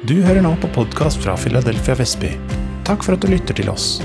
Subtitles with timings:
[0.00, 2.30] Du hører nå på podkast fra Philadelphia Vestby.
[2.88, 3.98] Takk for at du lytter til oss.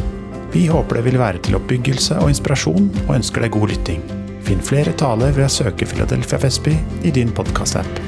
[0.52, 4.02] Vi håper det vil være til oppbyggelse og inspirasjon, og ønsker deg god lytting.
[4.44, 6.74] Finn flere taler ved å søke Philadelphia Vestby
[7.08, 8.02] i din podkast-app.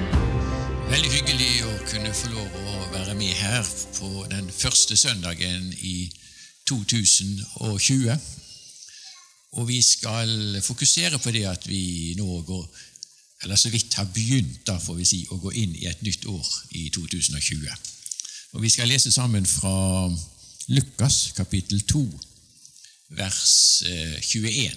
[0.92, 3.64] Veldig hyggelig å kunne få lov å være med her
[4.02, 6.12] på den første søndagen i
[6.68, 8.20] 2020.
[9.56, 12.68] Og vi skal fokusere på det at vi nå går
[13.44, 16.26] eller så vidt har begynt da får vi si, å gå inn i et nytt
[16.26, 16.48] år
[16.80, 17.68] i 2020.
[18.58, 20.10] Og Vi skal lese sammen fra
[20.68, 22.02] Lukas kapittel 2,
[23.10, 23.84] vers
[24.22, 24.76] 21.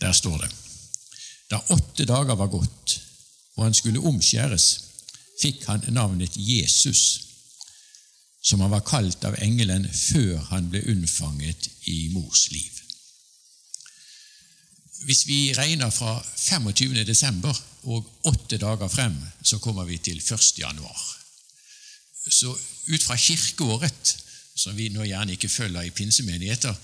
[0.00, 0.50] Der står det
[1.50, 3.00] Da åtte dager var gått,
[3.56, 4.80] og han skulle omskjæres,
[5.40, 7.20] fikk han navnet Jesus,
[8.42, 12.83] som han var kalt av engelen før han ble unnfanget i mors liv.
[15.04, 17.04] Hvis vi regner fra 25.
[17.04, 17.56] desember
[17.92, 20.58] og åtte dager frem, så kommer vi til 1.
[20.58, 21.02] januar.
[22.30, 22.54] Så
[22.88, 24.16] ut fra kirkeåret,
[24.56, 26.74] som vi nå gjerne ikke følger i pinsemenigheter,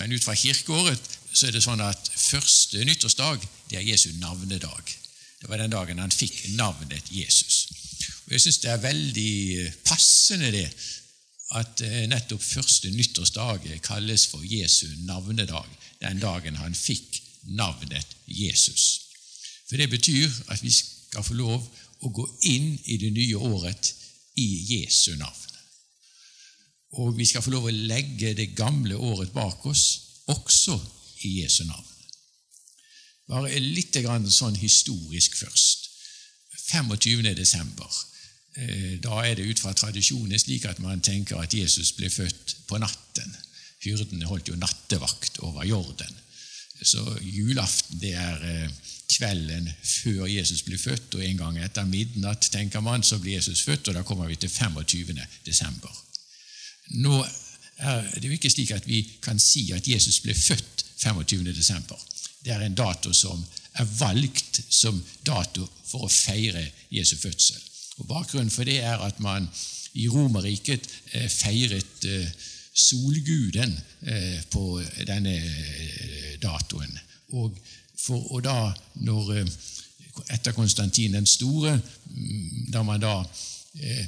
[0.00, 4.94] men ut fra kirkeåret så er det sånn at første nyttårsdag det er Jesu navnedag.
[5.40, 7.66] Det var den dagen han fikk navnet Jesus.
[8.26, 10.66] Og Jeg syns det er veldig passende det
[11.56, 15.68] at eh, nettopp første nyttårsdag kalles for Jesu navnedag.
[16.00, 17.22] Den dagen han fikk
[17.56, 19.00] navnet Jesus.
[19.68, 21.64] For det betyr at vi skal få lov
[22.04, 23.92] å gå inn i det nye året
[24.38, 25.44] i Jesu navn.
[26.98, 29.84] Og vi skal få lov å legge det gamle året bak oss,
[30.28, 30.78] også
[31.26, 31.84] i Jesu navn.
[33.28, 33.96] Bare litt
[34.32, 35.88] sånn historisk først.
[36.68, 37.34] 25.
[37.36, 37.90] desember.
[38.56, 42.56] Eh, da er det ut fra tradisjonen slik at man tenker at Jesus ble født
[42.68, 43.36] på natten.
[43.84, 46.16] Hyrdene holdt jo nattevakt over Jorden.
[46.82, 48.70] Så julaften det er eh,
[49.08, 53.62] kvelden før Jesus blir født, og en gang etter midnatt tenker man, så blir Jesus
[53.66, 55.16] født, og da kommer vi til 25.
[55.46, 55.92] desember.
[57.02, 57.22] Nå
[57.78, 61.44] er det jo ikke slik at vi kan si at Jesus ble født 25.
[61.52, 61.98] desember.
[62.44, 63.44] Det er en dato som
[63.78, 67.58] er valgt som dato for å feire Jesu fødsel.
[67.98, 69.48] Og Bakgrunnen for det er at man
[69.98, 72.30] i Romerriket eh, feiret eh,
[72.78, 73.74] solguden
[74.52, 74.62] på
[75.06, 75.34] denne
[76.42, 76.98] datoen.
[77.34, 77.58] Og,
[77.98, 78.70] for, og da,
[79.02, 79.32] når,
[80.30, 81.80] etter Konstantin den store,
[82.10, 83.14] mm, da man da
[83.80, 84.06] eh,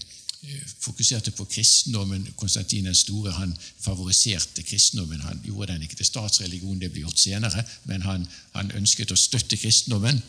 [0.80, 5.20] fokuserte på kristendommen Konstantin den store han favoriserte kristendommen.
[5.20, 9.18] Han gjorde den ikke til statsreligion, det ble gjort senere, men han, han ønsket å
[9.18, 10.22] støtte kristendommen.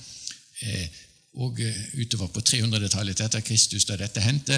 [0.62, 0.88] Eh,
[1.40, 1.62] og
[1.96, 4.58] utover på 300-tallet etter Kristus, da dette hendte,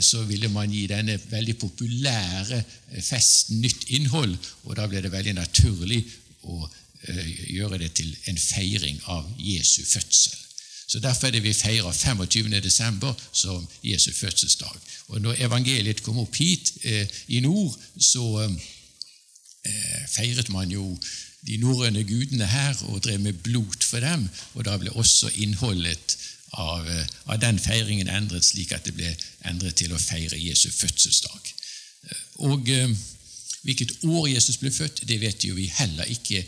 [0.00, 2.60] så ville man gi denne veldig populære
[3.02, 5.98] festen nytt innhold, og da ble det veldig naturlig
[6.46, 6.60] å
[7.50, 10.44] gjøre det til en feiring av Jesu fødsel.
[10.86, 12.60] Så Derfor er det vi feirer 25.
[12.62, 14.76] desember som Jesu fødselsdag.
[15.08, 20.98] Og Når evangeliet kom opp hit eh, i nord, så eh, feiret man jo
[21.46, 24.28] de norrøne gudene her og drev med blot for dem.
[24.54, 26.13] Og da ble også innholdet
[26.60, 26.86] av,
[27.24, 29.10] av, den feiringen endret slik at det ble
[29.48, 31.52] endret til å feire Jesu fødselsdag.
[32.46, 32.94] Og eh,
[33.64, 36.42] Hvilket år Jesus ble født, det vet jo vi heller ikke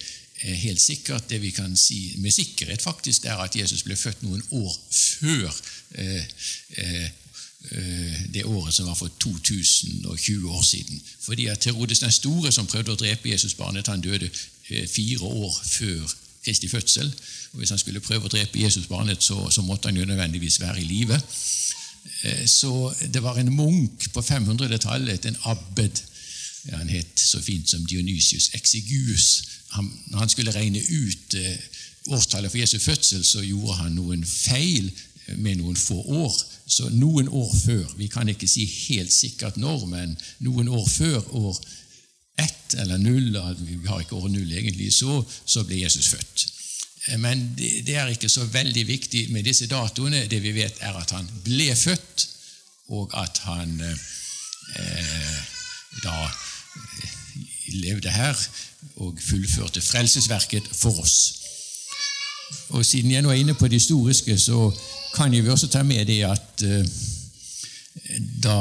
[0.44, 1.30] helt sikkert.
[1.30, 5.54] Det vi kan si med sikkerhet, faktisk, er at Jesus ble født noen år før
[5.94, 6.26] eh,
[6.76, 7.08] eh,
[8.34, 11.00] det året som var for 2020 år siden.
[11.20, 14.28] Fordi at Herodes den store, som prøvde å drepe Jesusbarnet, han døde
[14.68, 16.14] fire år før
[16.46, 17.12] Kristi fødsel.
[17.52, 20.80] Og Hvis han skulle prøve å drepe Jesusbarnet, så, så måtte han jo nødvendigvis være
[20.80, 21.20] i live.
[22.46, 22.70] Så
[23.12, 26.02] det var en munk på 500-tallet, en abbed.
[26.72, 29.44] Han het så fint som Dionysius Exigus.
[29.76, 31.58] Han, når han skulle regne ut eh,
[32.06, 34.90] årstallet for Jesu fødsel, så gjorde han noen feil
[35.36, 36.34] med noen få år.
[36.66, 41.34] Så noen år før, vi kan ikke si helt sikkert når, men noen år før
[41.34, 41.60] år
[42.38, 46.46] ett eller null, vi har ikke år null egentlig, så, så ble Jesus født.
[47.18, 50.26] Men det, er ikke så veldig viktig med disse datoene.
[50.26, 52.28] Det vi vet, er at han ble født,
[52.88, 55.36] og at han eh,
[56.02, 56.16] da
[57.78, 58.34] levde her
[58.96, 61.16] og fullførte frelsesverket for oss.
[62.68, 64.70] Og Siden jeg nå er inne på det historiske, så
[65.14, 66.86] kan jeg også ta med det at eh,
[68.42, 68.58] da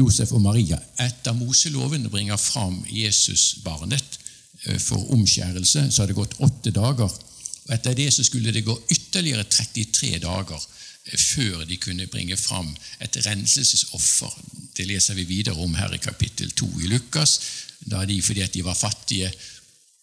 [0.00, 4.18] Josef og Maria etter Moseloven bringer fram Jesusbarnet
[4.66, 7.10] uh, for omskjærelse, så har det gått åtte dager.
[7.10, 12.36] og Etter det så skulle det gå ytterligere 33 dager uh, før de kunne bringe
[12.40, 14.34] fram et renselsesoffer
[14.80, 17.40] det leser vi videre om her i kapittel 2 i Lukas,
[17.80, 19.28] da de fordi at de var fattige,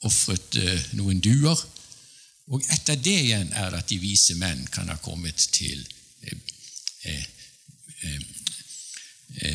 [0.05, 1.57] ofret eh, noen duer.
[2.53, 5.81] Og etter det igjen er det at de vise menn kan ha kommet til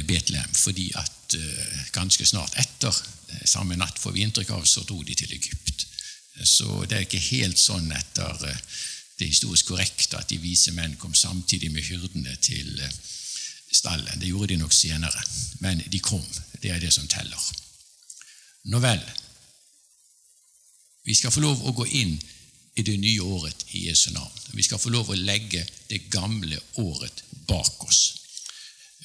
[0.06, 1.36] Betlehem, fordi at
[1.94, 2.96] ganske snart etter,
[3.48, 5.86] samme natt får vi inntrykk av, så dro de til Egypt.
[6.44, 8.36] Så det er ikke helt sånn etter
[9.18, 12.68] det historisk korrekte at de vise menn kom samtidig med hyrdene til
[13.72, 14.20] stallen.
[14.20, 15.24] Det gjorde de nok senere,
[15.64, 16.24] men de kom.
[16.60, 17.40] Det er det som teller.
[18.70, 19.00] Nå vel,
[21.08, 22.14] vi skal få lov å gå inn
[22.78, 24.36] i det nye året i Jesu navn.
[24.52, 28.21] Vi skal få lov å legge det gamle året bak oss.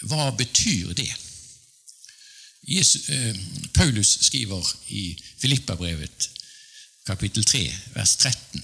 [0.05, 1.09] Hva betyr det?
[2.67, 3.35] Jesus, eh,
[3.73, 6.29] Paulus skriver i Filippabrevet
[7.07, 8.63] kapittel 3, vers 13,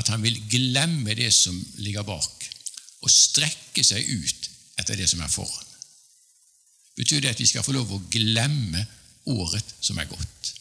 [0.00, 2.46] at han vil glemme det som ligger bak,
[3.04, 4.48] og strekke seg ut
[4.80, 5.66] etter det som er foran.
[6.96, 8.86] Betyr det at vi skal få lov å glemme
[9.30, 10.52] året som er gått?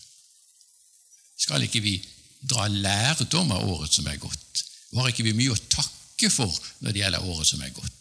[1.38, 1.96] Skal ikke vi
[2.44, 4.64] dra lærdom av året som er gått?
[4.98, 6.52] Har ikke vi mye å takke for
[6.84, 7.97] når det gjelder året som er gått?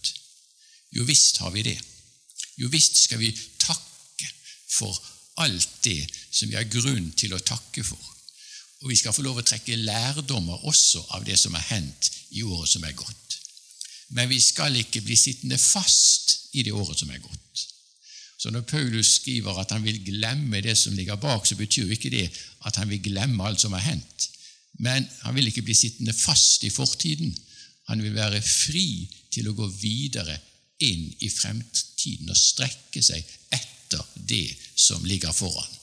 [0.94, 1.78] Jo visst har vi det.
[2.56, 4.30] Jo visst skal vi takke
[4.76, 4.96] for
[5.42, 6.00] alt det
[6.30, 8.00] som vi har grunn til å takke for.
[8.84, 12.44] Og vi skal få lov å trekke lærdommer også av det som har hendt i
[12.44, 13.38] året som er gått.
[14.14, 17.64] Men vi skal ikke bli sittende fast i det året som er gått.
[18.38, 22.12] Så når Paulus skriver at han vil glemme det som ligger bak, så betyr ikke
[22.12, 22.28] det
[22.68, 24.28] at han vil glemme alt som har hendt.
[24.78, 27.32] Men han vil ikke bli sittende fast i fortiden.
[27.88, 30.36] Han vil være fri til å gå videre
[30.84, 33.24] inn i fremtiden og strekke seg
[33.54, 35.76] etter det som ligger foran.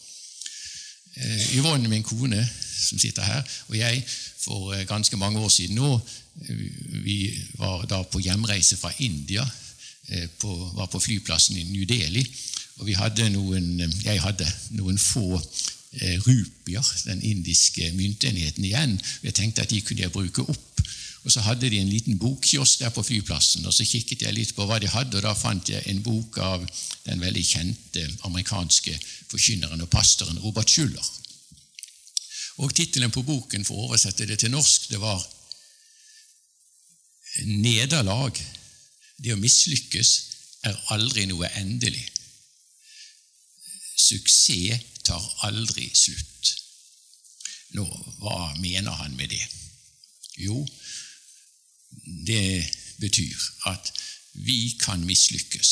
[1.16, 2.42] Eh, Yvonne, min kone,
[2.80, 4.02] som sitter her, og jeg
[4.44, 6.64] for eh, ganske mange år siden nå eh,
[7.06, 7.18] Vi
[7.60, 9.46] var da på hjemreise fra India,
[10.40, 12.26] på, var på flyplassen i New Delhi.
[12.84, 14.46] Og hadde noen, jeg hadde
[14.76, 15.38] noen få
[16.26, 18.98] rupier, den indiske myntenheten, igjen.
[19.24, 20.84] Jeg tenkte at de kunne jeg bruke opp.
[21.24, 24.56] Og Så hadde de en liten bokkiosk der på flyplassen, og så kikket jeg litt
[24.56, 26.66] på hva de hadde, og da fant jeg en bok av
[27.06, 28.98] den veldig kjente amerikanske
[29.32, 31.06] forkynneren og pastoren Robert Schuller.
[32.58, 35.24] Og Tittelen på boken, for å oversette det til norsk, det var
[37.40, 38.38] 'Nederlag,
[39.18, 40.12] det å mislykkes,
[40.64, 42.10] er aldri noe endelig'.
[43.96, 46.54] Suksess tar aldri slutt.
[47.78, 47.86] Nå,
[48.22, 49.48] hva mener han med det?
[50.38, 50.68] Jo,
[52.28, 52.66] det
[53.02, 53.92] betyr at
[54.34, 55.72] vi kan mislykkes.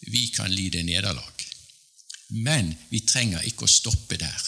[0.00, 1.34] Vi kan lide nederlag.
[2.28, 4.44] Men vi trenger ikke å stoppe der.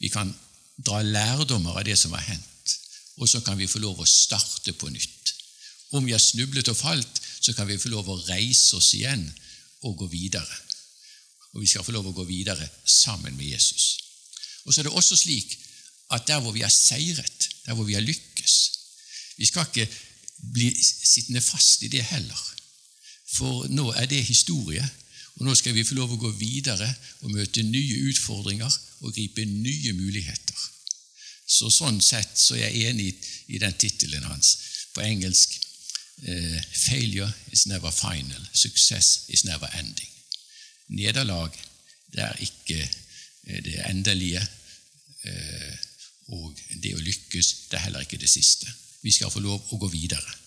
[0.00, 0.32] Vi kan
[0.76, 2.76] dra lærdommer av det som har hendt,
[3.20, 5.34] og så kan vi få lov å starte på nytt.
[5.94, 9.24] Om vi har snublet og falt, så kan vi få lov å reise oss igjen
[9.84, 10.60] og gå videre.
[11.54, 13.84] Og vi skal få lov å gå videre sammen med Jesus.
[14.64, 15.54] Og så er det også slik
[16.14, 18.54] at der hvor vi har seiret, der hvor vi har lykkes
[19.36, 19.88] Vi skal ikke
[20.52, 22.42] bli sittende fast i det heller.
[23.34, 24.84] For nå er det historie,
[25.34, 26.86] og nå skal vi få lov å gå videre
[27.24, 28.70] og møte nye utfordringer
[29.02, 30.60] og gripe nye muligheter.
[31.46, 33.10] Så Sånn sett så er jeg enig
[33.52, 34.54] i den tittelen hans
[34.94, 35.58] på engelsk
[36.22, 38.48] eh, 'Failure is never final.
[38.52, 40.14] Success is never ending'.
[40.88, 41.50] Nederlag
[42.14, 44.46] det er ikke eh, det endelige,
[45.24, 45.74] eh,
[46.26, 48.70] og det å lykkes det er heller ikke det siste.
[49.04, 50.40] Vi skal få lov å gå videre.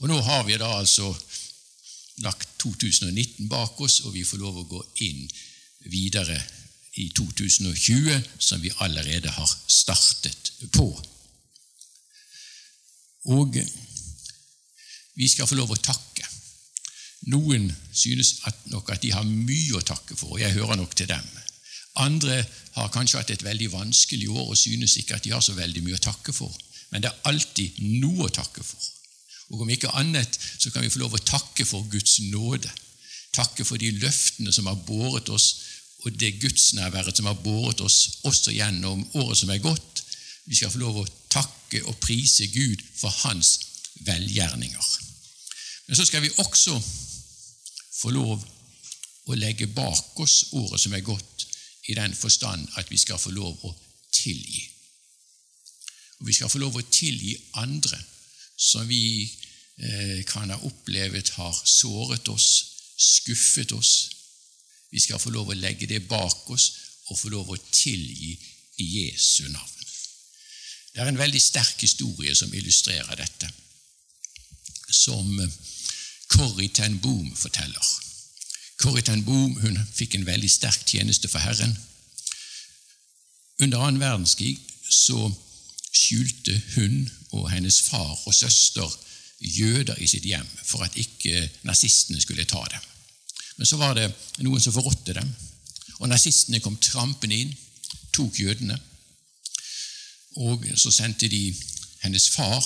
[0.00, 1.10] Og Nå har vi da altså
[2.24, 5.26] lagt 2019 bak oss, og vi får lov å gå inn
[5.92, 6.38] videre
[6.98, 10.88] i 2020, som vi allerede har startet på.
[13.28, 13.58] Og
[15.18, 16.24] vi skal få lov å takke.
[17.28, 20.94] Noen synes at nok at de har mye å takke for, og jeg hører nok
[20.96, 21.26] til dem.
[21.98, 22.40] Andre
[22.76, 25.82] har kanskje hatt et veldig vanskelig år og synes ikke at de har så veldig
[25.84, 26.54] mye å takke for.
[26.90, 28.88] Men det er alltid noe å takke for.
[29.52, 32.70] Og om ikke annet så kan vi få lov å takke for Guds nåde.
[33.36, 35.48] Takke for de løftene som har båret oss,
[36.04, 40.04] og det gudsnærværet som har båret oss også gjennom året som er gått.
[40.48, 43.58] Vi skal få lov å takke og prise Gud for Hans
[44.06, 44.88] velgjerninger.
[45.88, 46.76] Men så skal vi også
[47.98, 48.44] få lov
[49.28, 51.46] å legge bak oss året som er gått,
[51.88, 53.70] i den forstand at vi skal få lov å
[54.12, 54.66] tilgi.
[56.18, 57.98] Og vi skal få lov å tilgi andre
[58.58, 62.48] som vi eh, kan ha opplevd har såret oss,
[62.98, 63.92] skuffet oss.
[64.90, 66.70] Vi skal få lov å legge det bak oss
[67.08, 68.34] og få lov å tilgi
[68.82, 69.74] i Jesu navn.
[70.92, 73.50] Det er en veldig sterk historie som illustrerer dette,
[74.90, 75.58] som eh,
[76.28, 77.86] Corrie ten Boom forteller.
[78.82, 81.76] Corrie ten Boom hun fikk en veldig sterk tjeneste for Herren.
[83.62, 84.58] Under annen verdenskrig
[84.90, 85.28] så
[85.98, 88.98] skjulte hun og hennes far og søster
[89.40, 92.84] jøder i sitt hjem for at ikke nazistene skulle ta dem.
[93.56, 94.10] Men så var det
[94.46, 95.30] noen som forrådte dem,
[95.98, 97.54] og nazistene kom trampende inn,
[98.14, 98.78] tok jødene.
[100.38, 101.54] Og så sendte de
[102.04, 102.62] hennes far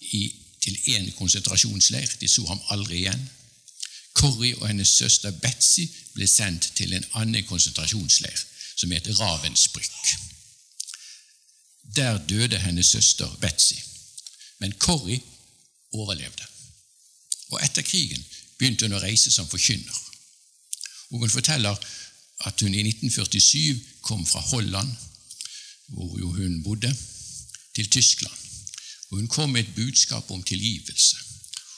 [0.00, 0.28] i,
[0.62, 2.16] til én konsentrasjonsleir.
[2.20, 3.26] De så ham aldri igjen.
[4.14, 8.38] Corrie og hennes søster Betzy ble sendt til en annen konsentrasjonsleir,
[8.76, 10.25] som het Ravensbrück.
[11.94, 13.74] Der døde hennes søster Betzy.
[14.58, 15.20] Men Corrie
[15.92, 16.44] overlevde.
[17.48, 18.24] Og etter krigen
[18.58, 20.02] begynte hun å reise som forkynner.
[21.10, 21.76] Og Hun forteller
[22.46, 24.90] at hun i 1947 kom fra Holland,
[25.86, 26.96] hvor jo hun bodde,
[27.74, 28.36] til Tyskland.
[29.10, 31.16] Og Hun kom med et budskap om tilgivelse.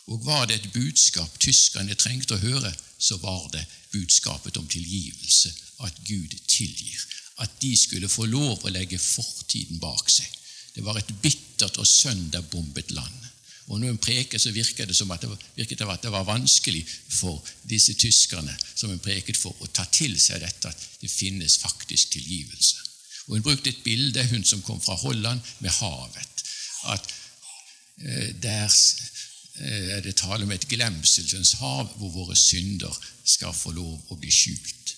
[0.06, 5.52] Og var det et budskap tyskerne trengte å høre, så var det budskapet om tilgivelse,
[5.84, 7.04] at Gud tilgir.
[7.38, 10.26] At de skulle få lov å legge fortiden bak seg.
[10.74, 13.28] Det var et bittert og sønderbombet land.
[13.68, 16.80] Og når hun preker, så virker det som at det, virket at det var vanskelig
[16.88, 21.58] for disse tyskerne som hun preket for, å ta til seg dette at det finnes
[21.60, 22.84] faktisk tilgivelse.
[23.28, 26.44] Og Hun brukte et bilde, hun som kom fra Holland, med havet.
[26.88, 27.10] At
[28.00, 28.72] eh, der
[29.60, 34.16] eh, er det tale om et glemselens hav hvor våre synder skal få lov å
[34.16, 34.94] bli skjult.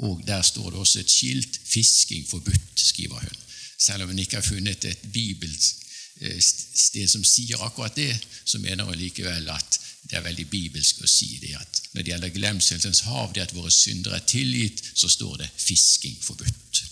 [0.00, 3.36] Og Der står det også et skilt 'Fisking forbudt', skriver hun.
[3.78, 5.80] Selv om hun ikke har funnet et bibelsk
[6.20, 8.12] Eh, som sier akkurat det,
[8.44, 12.12] så mener hun likevel at det er veldig bibelsk å si det at når det
[12.12, 16.82] gjelder glemselsens hav, det at våre syndere er tilgitt, så står det 'fisking forbudt'.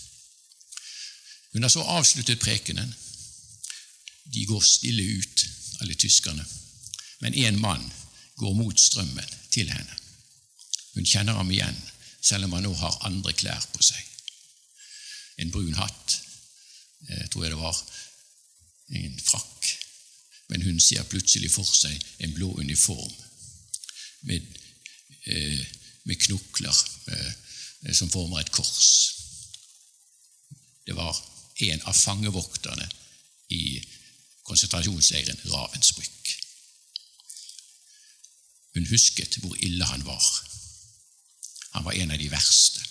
[1.53, 2.95] Hun har så avsluttet prekenen.
[4.33, 5.47] De går stille ut,
[5.81, 6.45] alle tyskerne.
[7.19, 7.91] Men én mann
[8.37, 9.95] går mot strømmen til henne.
[10.93, 11.81] Hun kjenner ham igjen,
[12.21, 14.01] selv om han nå har andre klær på seg.
[15.39, 16.19] En brun hatt,
[17.07, 17.81] eh, tror jeg det var,
[18.99, 19.69] en frakk.
[20.49, 23.13] Men hun ser plutselig for seg en blå uniform
[24.21, 24.45] med,
[25.25, 25.65] eh,
[26.03, 26.75] med knokler
[27.13, 29.15] eh, som former et kors.
[30.85, 31.15] Det var
[31.69, 32.89] en av fangevokterne
[33.49, 33.79] i
[34.43, 36.35] konsentrasjonsleiren Ravensbrück.
[38.73, 40.38] Hun husket hvor ille han var.
[41.71, 42.85] Han var en av de verste.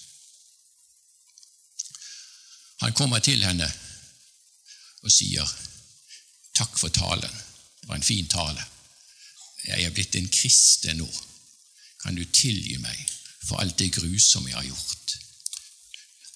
[2.81, 3.67] Han kommer til henne
[5.03, 5.57] og sier
[6.59, 7.35] Takk for talen.
[7.81, 8.65] Det var en fin tale.
[9.69, 11.07] Jeg er blitt en kristen nå.
[12.03, 12.99] Kan du tilgi meg
[13.47, 15.15] for alt det grusomme jeg har gjort?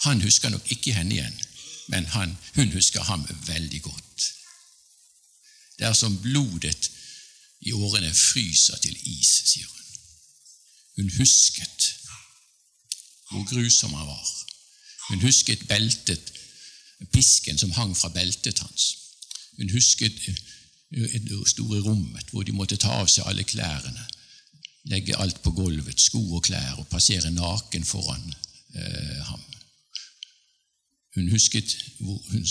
[0.06, 1.40] Han husker nok ikke henne igjen,
[1.90, 4.28] men han, hun husker ham veldig godt.
[5.78, 6.90] Det er som blodet
[7.66, 9.82] i årene fryser til is, sier hun.
[11.00, 11.88] Hun husket
[13.32, 14.28] hvor grusom han var.
[15.08, 16.32] Hun husket beltet,
[17.12, 18.88] pisken som hang fra beltet hans.
[19.58, 20.20] Hun husket
[20.92, 24.04] det store rommet hvor de måtte ta av seg alle klærne,
[24.92, 28.34] legge alt på gulvet, sko og klær, og passere naken foran
[28.74, 29.42] eh, ham.
[31.14, 32.46] Hun husket hvor hun,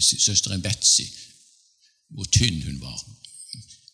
[0.00, 1.06] søsteren Betzy,
[2.08, 2.98] hvor tynn hun var.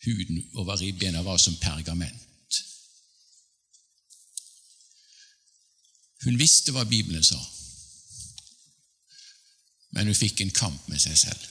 [0.04, 2.24] Huden over ribbena var som pergament.
[6.24, 7.38] Hun visste hva Bibelen sa,
[9.94, 11.44] men hun fikk en kamp med seg selv.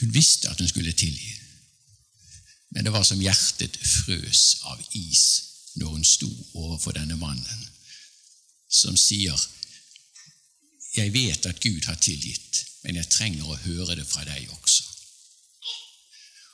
[0.00, 1.34] Hun visste at hun skulle tilgi,
[2.70, 5.24] men det var som hjertet frøs av is
[5.80, 7.66] når hun sto overfor denne mannen,
[8.68, 9.36] som sier,
[10.94, 14.84] 'Jeg vet at Gud har tilgitt, men jeg trenger å høre det fra deg også.'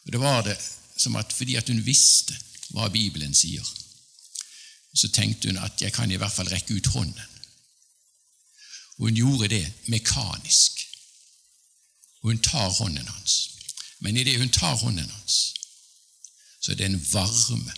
[0.05, 0.59] Og Det var det
[0.97, 2.37] som at fordi at hun visste
[2.71, 3.65] hva Bibelen sier,
[4.95, 7.33] så tenkte hun at 'jeg kan i hvert fall rekke ut hånden'.
[8.99, 10.73] Hun gjorde det mekanisk.
[12.23, 13.51] Hun tar hånden hans.
[13.99, 15.55] Men idet hun tar hånden hans,
[16.61, 17.73] så er det en varme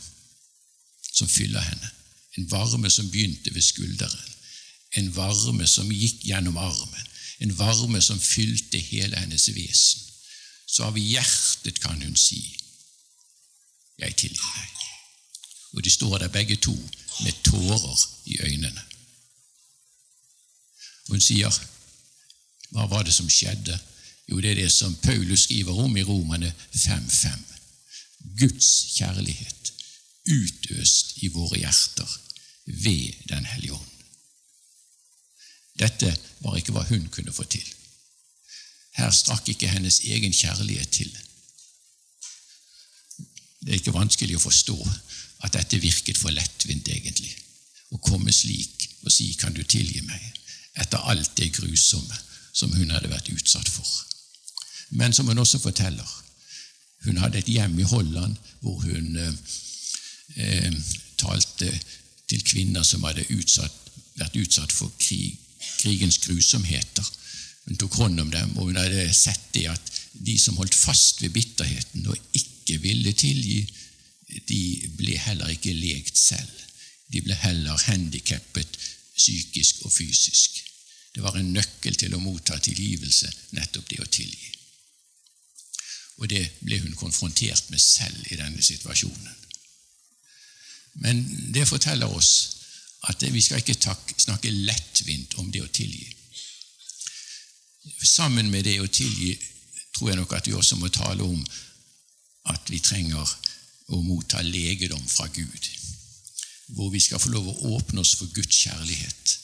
[1.13, 1.91] som fyller henne.
[2.39, 4.35] En varme som begynte ved skulderen.
[4.93, 7.07] En varme som gikk gjennom armen.
[7.39, 10.01] En varme som fylte hele hennes vesen.
[10.67, 12.41] Så av hjertet kan hun si,
[13.99, 14.85] 'Jeg tilgir deg'.
[15.73, 16.75] Og de står der begge to
[17.25, 18.83] med tårer i øynene.
[21.09, 21.51] Hun sier,
[22.71, 23.81] 'Hva var det som skjedde?'
[24.29, 27.45] Jo, det er det som Paulus skriver om i Romane 5.5.
[28.39, 29.73] Guds kjærlighet
[30.29, 32.19] utøst i våre hjerter
[32.67, 33.91] ved Den hellige ånd.
[35.79, 37.65] Dette var ikke hva hun kunne få til.
[38.99, 41.19] Her strakk ikke hennes egen kjærlighet til.
[43.69, 44.77] Det er ikke vanskelig å forstå
[45.45, 47.35] at dette virket for lettvint, egentlig.
[47.93, 50.33] Å komme slik og si 'Kan du tilgi meg?'
[50.75, 52.17] etter alt det grusomme
[52.53, 54.05] som hun hadde vært utsatt for.
[54.91, 56.09] men som hun også forteller.
[57.05, 59.33] Hun hadde et hjem i Holland hvor hun eh,
[60.37, 60.73] eh,
[61.19, 61.69] talte
[62.29, 65.37] til kvinner som hadde utsatt, vært utsatt for krig,
[65.79, 67.05] krigens grusomheter.
[67.67, 71.21] Hun tok hånd om dem, og hun hadde sett det at de som holdt fast
[71.23, 73.63] ved bitterheten og ikke ville tilgi,
[74.49, 76.65] de ble heller ikke legt selv.
[77.09, 78.79] De ble heller handikappet
[79.17, 80.61] psykisk og fysisk.
[81.15, 84.53] Det var en nøkkel til å motta tilgivelse, nettopp det å tilgi.
[86.19, 89.35] Og det ble hun konfrontert med selv i denne situasjonen.
[91.03, 91.23] Men
[91.55, 92.33] det forteller oss
[93.09, 96.09] at vi skal ikke snakke lettvint om det å tilgi.
[98.03, 99.37] Sammen med det å tilgi
[99.95, 101.39] tror jeg nok at vi også må tale om
[102.47, 103.35] at vi trenger
[103.89, 105.69] å motta legedom fra Gud.
[106.77, 109.37] Hvor vi skal få lov å åpne oss for Guds kjærlighet.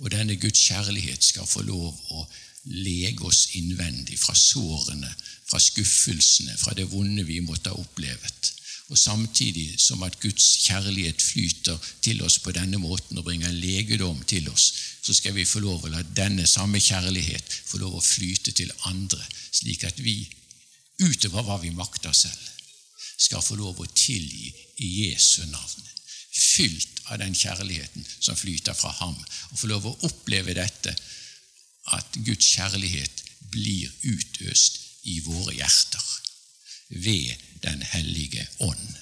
[0.00, 2.24] Og denne Guds kjærlighet skal få lov å
[2.64, 5.10] lege oss innvendig fra sårene,
[5.48, 8.54] fra skuffelsene, fra det vonde vi måtte ha opplevet.
[8.90, 14.18] Og samtidig som at Guds kjærlighet flyter til oss på denne måten og bringer legedom
[14.26, 18.04] til oss, så skal vi få lov å la denne samme kjærlighet få lov å
[18.04, 20.24] flyte til andre, slik at vi,
[21.00, 22.46] utover hva vi makter selv,
[23.20, 24.50] skal få lov å tilgi
[24.84, 25.86] i Jesu navn.
[26.30, 29.16] Fylt av den kjærligheten som flyter fra ham,
[29.50, 30.94] og få lov å oppleve dette,
[31.96, 34.78] at Guds kjærlighet blir utøst
[35.10, 36.08] i våre hjerter
[36.90, 38.94] ved Den hellige ånd.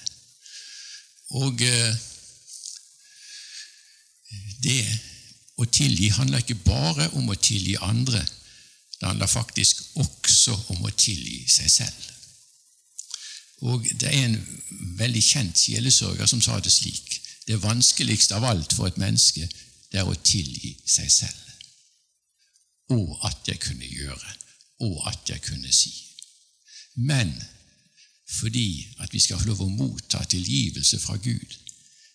[1.39, 1.95] Og eh,
[4.59, 4.83] det
[5.55, 8.19] å tilgi handler ikke bare om å tilgi andre,
[8.99, 12.07] det handler faktisk også om å tilgi seg selv.
[13.61, 14.59] Og Det er en
[14.99, 19.49] veldig kjent sjelesørger som sa det slik Det vanskeligste av alt for et menneske,
[19.91, 21.45] det er å tilgi seg selv.
[22.93, 24.33] Og at jeg kunne gjøre,
[24.85, 25.89] og at jeg kunne si.
[26.95, 27.33] Men
[28.29, 31.57] fordi at vi skal få lov å motta tilgivelse fra Gud,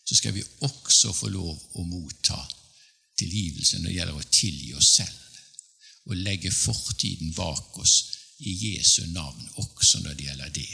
[0.07, 2.39] så skal vi også få lov å motta
[3.19, 5.24] tilgivelse når det gjelder å tilgi oss selv,
[6.07, 7.95] og legge fortiden bak oss
[8.45, 10.71] i Jesu navn, også når det gjelder det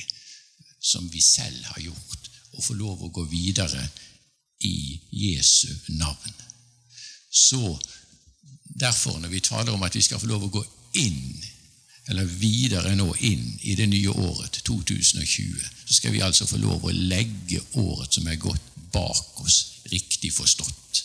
[0.83, 3.83] som vi selv har gjort, og få lov å gå videre
[4.65, 6.35] i Jesu navn.
[7.31, 7.79] Så
[8.81, 10.63] Derfor, når vi taler om at vi skal få lov å gå
[11.03, 11.43] inn
[12.11, 16.87] eller videre nå inn i det nye året, 2020, så skal vi altså få lov
[16.87, 21.03] å legge året som er gått, bak oss, riktig forstått.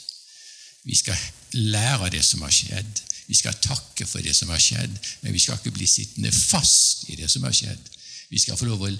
[0.85, 1.17] Vi skal
[1.57, 3.01] lære av det som har skjedd.
[3.25, 4.93] Vi skal takke for det som har skjedd,
[5.23, 7.89] men vi skal ikke bli sittende fast i det som har skjedd.
[8.29, 8.91] Vi skal få lov å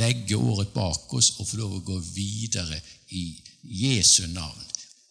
[0.00, 2.80] legge året bak oss og få lov å gå videre
[3.14, 3.26] i
[3.62, 4.64] Jesu navn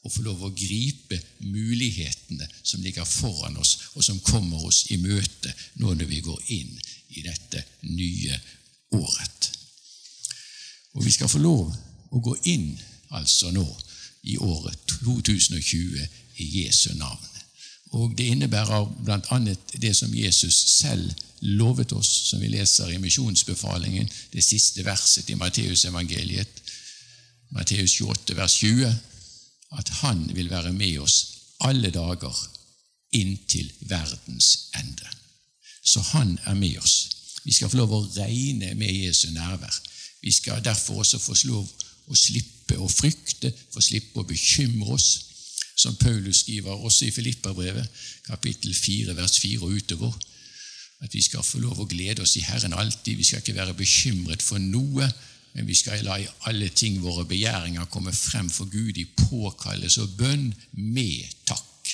[0.08, 4.98] og få lov å gripe mulighetene som ligger foran oss, og som kommer oss i
[5.02, 5.52] møte
[5.82, 6.72] nå når vi går inn
[7.18, 8.38] i dette nye
[8.96, 9.50] året.
[10.96, 11.74] Og vi skal få lov
[12.16, 12.72] å gå inn
[13.18, 13.66] altså nå
[14.24, 17.28] i året 2020 i Jesu navn.
[17.92, 19.56] Og Det innebærer bl.a.
[19.82, 25.36] det som Jesus selv lovet oss, som vi leser i misjonsbefalingen, det siste verset i
[25.36, 26.64] Matteusevangeliet,
[27.50, 28.96] Matteus 28, vers 20
[29.78, 31.26] at Han vil være med oss
[31.60, 32.36] alle dager
[33.12, 35.08] inntil verdens ende.
[35.84, 37.10] Så Han er med oss.
[37.44, 39.82] Vi skal få lov å regne med Jesu nærvær.
[40.22, 41.70] Vi skal derfor også få lov
[42.08, 45.10] å slippe å frykte, få slippe å bekymre oss,
[45.78, 50.14] som Paulus skriver også i Filippabrevet, kapittel 4, vers 4 og utover.
[51.06, 53.20] At vi skal få lov å glede oss i Herren alltid.
[53.20, 55.06] Vi skal ikke være bekymret for noe,
[55.54, 60.08] men vi skal la i alle ting våre begjæringer komme frem for Gud i påkallelse
[60.08, 61.94] og bønn med takk.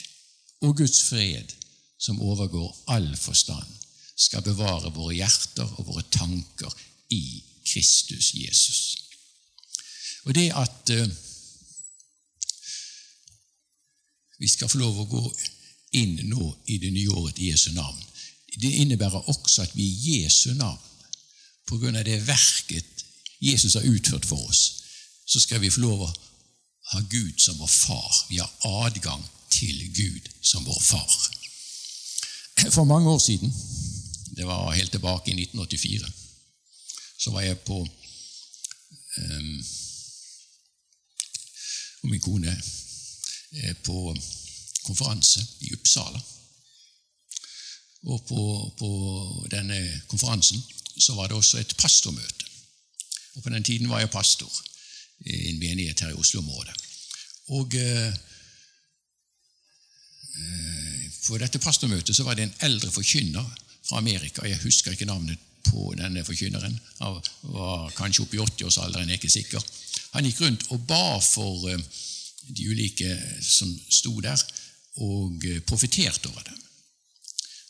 [0.64, 1.52] Og Guds fred,
[2.00, 3.68] som overgår all forstand,
[4.16, 6.72] skal bevare våre hjerter og våre tanker
[7.12, 8.93] i Kristus Jesus.
[10.24, 11.10] Og det at uh,
[14.40, 15.24] vi skal få lov å gå
[16.00, 18.00] inn nå i det nye året i Jesu navn,
[18.62, 20.80] det innebærer også at vi i Jesu navn,
[21.68, 23.06] på grunn av det verket
[23.44, 24.84] Jesus har utført for oss,
[25.26, 26.10] så skal vi få lov å
[26.92, 28.18] ha Gud som vår far.
[28.30, 28.52] Vi har
[28.84, 31.16] adgang til Gud som vår far.
[32.70, 33.54] For mange år siden,
[34.36, 36.12] det var helt tilbake i 1984,
[37.18, 37.80] så var jeg på
[39.18, 39.64] um,
[42.04, 42.54] og min kone
[43.84, 44.16] på
[44.84, 46.20] konferanse i Uppsala.
[48.04, 48.42] Og på,
[48.78, 48.90] på
[49.52, 49.80] denne
[50.12, 50.64] konferansen
[51.00, 52.46] så var det også et pastormøte.
[53.36, 54.52] Og På den tiden var jeg pastor
[55.26, 56.76] i en menighet her i Oslo-området.
[57.56, 58.14] Og eh,
[61.28, 63.46] På dette pastormøtet så var det en eldre forkynner
[63.88, 64.46] fra Amerika.
[64.48, 66.80] Jeg husker ikke navnet på denne forkynneren.
[67.00, 67.22] Han
[67.56, 69.64] var kanskje oppe i 80-årsalderen, jeg er ikke sikker.
[70.14, 71.80] Han gikk rundt og ba for eh,
[72.48, 74.40] de ulike som sto der,
[75.02, 76.60] og eh, profeterte over dem.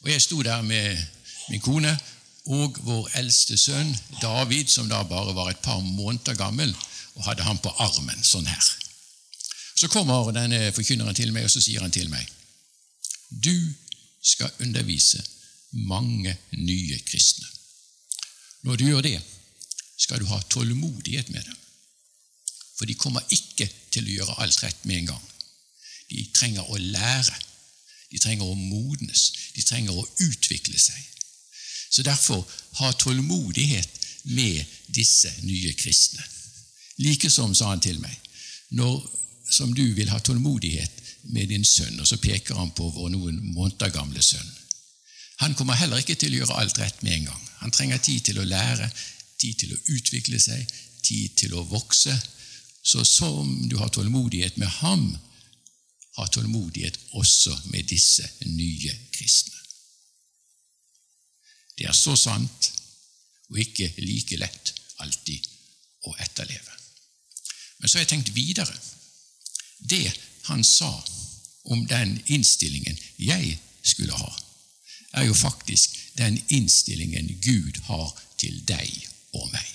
[0.04, 0.98] Og Jeg sto der med
[1.50, 1.94] min kone
[2.46, 6.76] og vår eldste sønn David, som da bare var et par måneder gammel,
[7.16, 8.64] og hadde ham på armen sånn her.
[9.76, 12.28] Så kommer denne forkynneren til meg, og så sier han til meg
[13.30, 13.56] Du
[14.22, 15.24] skal undervise
[15.72, 17.48] mange nye kristne.
[18.64, 19.20] Når du gjør det,
[19.98, 21.58] skal du ha tålmodighet med dem.
[22.78, 25.26] For de kommer ikke til å gjøre alt rett med en gang.
[26.10, 27.36] De trenger å lære.
[28.12, 29.26] De trenger å modnes.
[29.56, 31.02] De trenger å utvikle seg.
[31.94, 32.42] Så derfor
[32.80, 36.24] ha tålmodighet med disse nye kristne.
[37.02, 38.14] Likesom, sa han til meg,
[38.78, 39.00] når,
[39.50, 41.02] som du vil ha tålmodighet
[41.34, 44.52] med din sønn, og så peker han på vår noen måneder gamle sønn.
[45.42, 47.50] Han kommer heller ikke til å gjøre alt rett med en gang.
[47.64, 48.90] Han trenger tid til å lære,
[49.42, 50.62] tid til å utvikle seg,
[51.04, 52.14] tid til å vokse.
[52.84, 55.18] Så som du har tålmodighet med ham,
[56.16, 59.56] har tålmodighet også med disse nye kristne.
[61.78, 62.70] Det er så sant
[63.50, 65.48] og ikke like lett alltid
[66.10, 66.78] å etterleve.
[67.80, 68.76] Men så har jeg tenkt videre.
[69.80, 70.14] Det
[70.50, 70.92] han sa
[71.64, 74.32] om den innstillingen jeg skulle ha,
[75.14, 78.90] er jo faktisk den innstillingen Gud har til deg
[79.34, 79.70] og meg.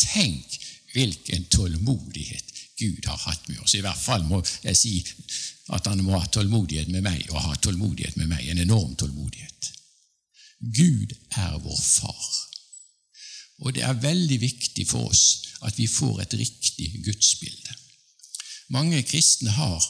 [0.00, 0.58] Tenk
[0.92, 2.46] hvilken tålmodighet
[2.80, 3.74] Gud har hatt med oss.
[3.74, 4.94] I hvert fall må jeg si
[5.74, 8.46] at han må ha tålmodighet med meg, og ha tålmodighet med meg.
[8.48, 9.72] En enorm tålmodighet.
[10.60, 12.30] Gud er vår far.
[13.60, 15.24] Og det er veldig viktig for oss
[15.68, 17.76] at vi får et riktig gudsbilde.
[18.72, 19.84] Mange kristne har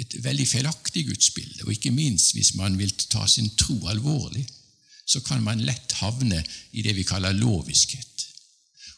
[0.00, 4.46] et veldig feilaktig gudsbilde, og ikke minst hvis man vil ta sin tro alvorlig,
[5.06, 6.40] så kan man lett havne
[6.72, 8.26] i det vi kaller loviskhet.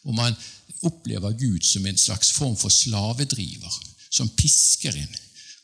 [0.05, 0.37] Og man
[0.83, 5.21] opplever Gud som en slags form for slavedriver, som pisker inn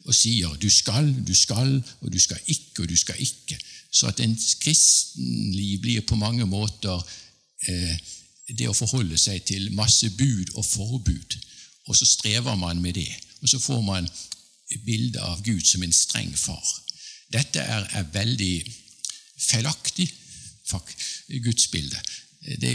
[0.08, 3.58] og sier 'du skal, du skal, og du skal ikke, og du skal ikke'.
[3.92, 7.06] Så at en kristenliv blir på mange måter
[7.68, 7.98] eh,
[8.58, 11.36] det å forholde seg til masse bud og forbud,
[11.86, 13.12] og så strever man med det.
[13.42, 14.08] Og så får man
[14.84, 16.82] bildet av Gud som en streng far.
[17.32, 18.72] Dette er, er veldig
[19.38, 20.08] feilaktig
[21.42, 21.98] gudsbilde.
[22.40, 22.70] Det,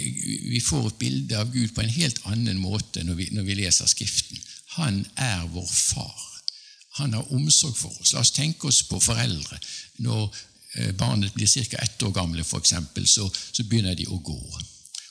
[0.51, 3.58] vi får et bilde av Gud på en helt annen måte når vi, når vi
[3.63, 4.38] leser Skriften.
[4.78, 6.21] Han er vår far.
[6.99, 8.13] Han har omsorg for oss.
[8.13, 9.58] La oss tenke oss på foreldre.
[10.06, 10.30] Når
[10.75, 11.82] eh, barnet blir ca.
[11.82, 14.39] ett år gamle, for eksempel, så, så begynner de å gå.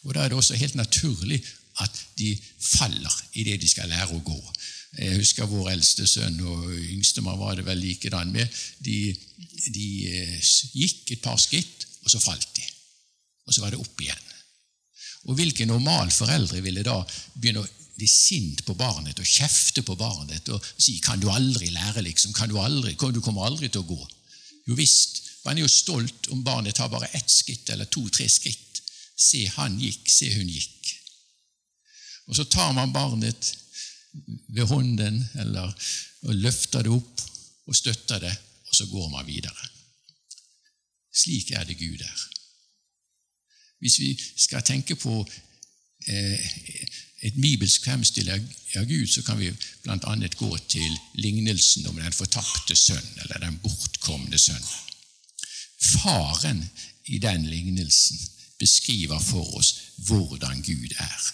[0.04, 1.42] Og Da er det også helt naturlig
[1.82, 4.38] at de faller i det de skal lære å gå.
[4.94, 8.60] Jeg husker vår eldste sønn og yngstemann var det vel likedan med.
[8.78, 9.10] De,
[9.74, 12.68] de eh, gikk et par skritt, og så falt de.
[13.48, 14.30] Og så var det opp igjen.
[15.24, 16.98] Og hvilke normal foreldre ville da
[17.34, 21.70] begynne å bli sint på barnet og kjefte på barnet og si 'Kan du aldri
[21.70, 22.32] lære, liksom?
[22.32, 22.94] Kan du aldri?
[22.94, 24.08] Du kommer aldri til å gå.'
[24.66, 25.22] Jo visst.
[25.44, 28.82] Man er jo stolt om barnet tar bare ett skritt eller to-tre skritt.
[29.16, 30.08] Se, han gikk.
[30.08, 30.94] Se, hun gikk.
[32.26, 33.54] Og så tar man barnet
[34.48, 35.74] ved hånden eller
[36.24, 37.22] og løfter det opp
[37.68, 38.32] og støtter det,
[38.68, 39.70] og så går man videre.
[41.14, 42.22] Slik er det Gud er.
[43.80, 45.28] Hvis vi skal tenke på
[46.06, 46.50] eh,
[47.24, 49.50] et bibelsk fremstilling av Gud, så kan vi
[49.82, 50.16] bl.a.
[50.36, 54.68] gå til lignelsen om den fortapte sønn, eller den bortkomne sønn.
[55.80, 56.64] Faren
[57.06, 58.20] i den lignelsen
[58.58, 59.74] beskriver for oss
[60.06, 61.32] hvordan Gud er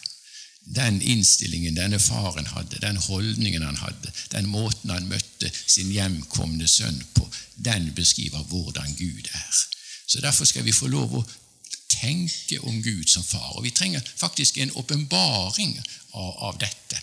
[0.74, 6.68] den innstillingen denne faren hadde, den holdningen han hadde, den måten han møtte sin hjemkomne
[6.68, 7.26] sønn på,
[7.56, 9.62] den beskriver hvordan Gud er.
[10.06, 11.24] Så Derfor skal vi få lov å
[11.90, 13.56] tenke om Gud som far.
[13.56, 15.76] Og Vi trenger faktisk en åpenbaring
[16.12, 17.00] av, av, dette.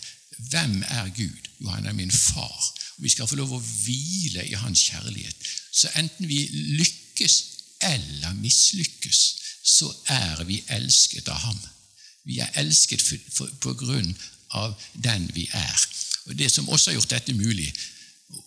[0.50, 1.48] Hvem er Gud?
[1.60, 2.72] Jo, han er min far.
[2.96, 5.50] Og Vi skal få lov å hvile i hans kjærlighet.
[5.72, 6.46] Så enten vi
[6.80, 7.42] lykkes
[7.80, 9.20] eller mislykkes,
[9.62, 11.60] så er vi elsket av ham.
[12.24, 13.04] Vi er elsket
[13.60, 14.10] på grunn
[14.56, 15.86] av den vi er.
[16.26, 17.72] Og Det som også har gjort dette mulig,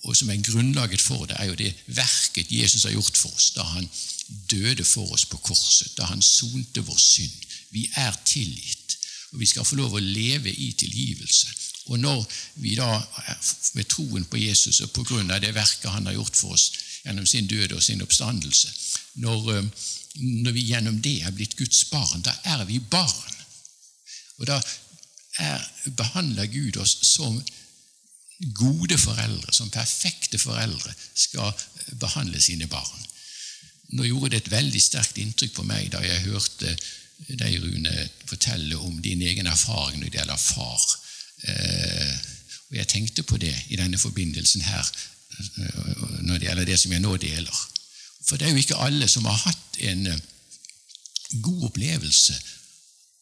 [0.03, 3.51] og som er grunnlaget for det, er jo det verket Jesus har gjort for oss
[3.55, 3.87] da han
[4.49, 7.47] døde for oss på korset, da han sonte vår synd.
[7.71, 8.97] Vi er tilgitt,
[9.31, 11.49] og vi skal få lov å leve i tilgivelse.
[11.91, 12.21] Og når
[12.63, 12.87] vi da,
[13.73, 16.69] med troen på Jesus og på grunn av det verket han har gjort for oss
[17.03, 18.69] gjennom sin død og sin oppstandelse,
[19.23, 19.65] når,
[20.45, 23.37] når vi gjennom det er blitt Guds barn, da er vi barn.
[24.39, 24.61] Og Da
[25.37, 25.65] er,
[25.97, 27.41] behandler Gud oss som
[28.41, 31.53] gode foreldre, som perfekte foreldre skal
[31.99, 33.07] behandle sine barn.
[33.91, 36.75] Nå gjorde det et veldig sterkt inntrykk på meg da jeg hørte
[37.27, 37.93] deg, Rune,
[38.25, 40.85] fortelle om din egen erfaring når det gjelder far.
[41.41, 42.15] Eh,
[42.71, 46.91] og Jeg tenkte på det i denne forbindelsen her eh, når det gjelder det som
[46.95, 47.61] jeg nå deler.
[48.25, 50.21] For det er jo ikke alle som har hatt en eh,
[51.41, 52.39] god opplevelse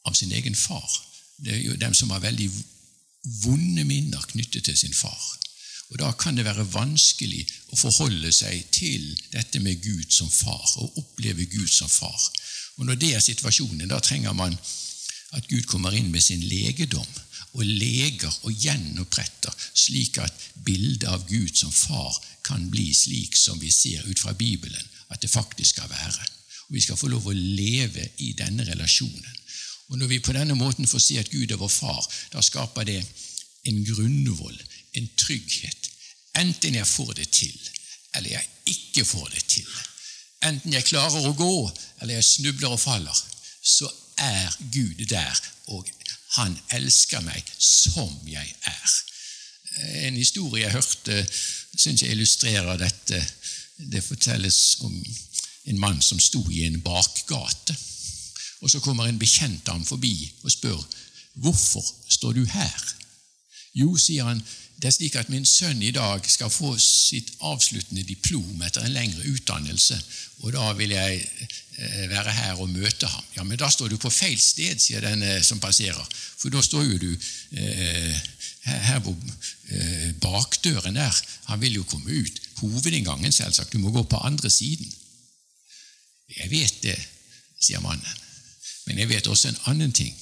[0.05, 0.89] av sin egen far.
[1.37, 2.49] Det er jo dem som har veldig
[3.23, 5.37] vonde minner knyttet til sin far.
[5.89, 10.75] Og Da kan det være vanskelig å forholde seg til dette med Gud som far,
[10.77, 12.31] og oppleve Gud som far.
[12.77, 14.57] Og Når det er situasjonen, da trenger man
[15.31, 17.07] at Gud kommer inn med sin legedom
[17.53, 20.33] og leger og gjenoppretter, slik at
[20.65, 25.21] bildet av Gud som far kan bli slik som vi ser ut fra Bibelen at
[25.21, 26.25] det faktisk skal være.
[26.69, 29.35] Og Vi skal få lov å leve i denne relasjonen.
[29.89, 32.85] Og Når vi på denne måten får si at Gud er vår far, da skaper
[32.85, 32.99] det
[33.65, 34.61] en grunnvoll,
[34.93, 35.89] en trygghet.
[36.37, 37.69] Enten jeg får det til,
[38.15, 39.71] eller jeg ikke får det til.
[40.45, 41.71] Enten jeg klarer å gå,
[42.01, 43.23] eller jeg snubler og faller,
[43.61, 45.41] så er Gud der,
[45.73, 45.89] og
[46.37, 48.95] han elsker meg som jeg er.
[50.05, 51.17] En historie jeg hørte,
[51.75, 53.19] syns jeg illustrerer dette.
[53.77, 54.95] Det fortelles om
[55.69, 57.75] en mann som sto i en bakgate.
[58.59, 60.79] Og Så kommer en bekjent av ham forbi og spør
[61.39, 62.81] hvorfor står du her.
[63.77, 64.41] Jo, sier han,
[64.79, 68.95] det er slik at min sønn i dag skal få sitt avsluttende diplom etter en
[68.95, 69.97] lengre utdannelse,
[70.43, 73.25] og da vil jeg eh, være her og møte ham.
[73.35, 76.03] Ja, Men da står du på feil sted, sier den som passerer,
[76.39, 78.21] for da står jo du eh,
[78.69, 79.15] her hvor
[79.71, 81.21] eh, bakdøren er.
[81.51, 82.41] Han vil jo komme ut.
[82.59, 83.73] Hovedinngangen, selvsagt.
[83.73, 84.87] Du må gå på andre siden.
[86.37, 86.97] Jeg vet det,
[87.59, 88.05] sier mannen,
[88.85, 90.15] men jeg vet også en annen ting.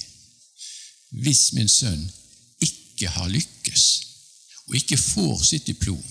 [1.22, 2.04] Hvis min sønn
[2.64, 3.84] ikke har lykkes,
[4.68, 6.04] og ikke får sitt diplom,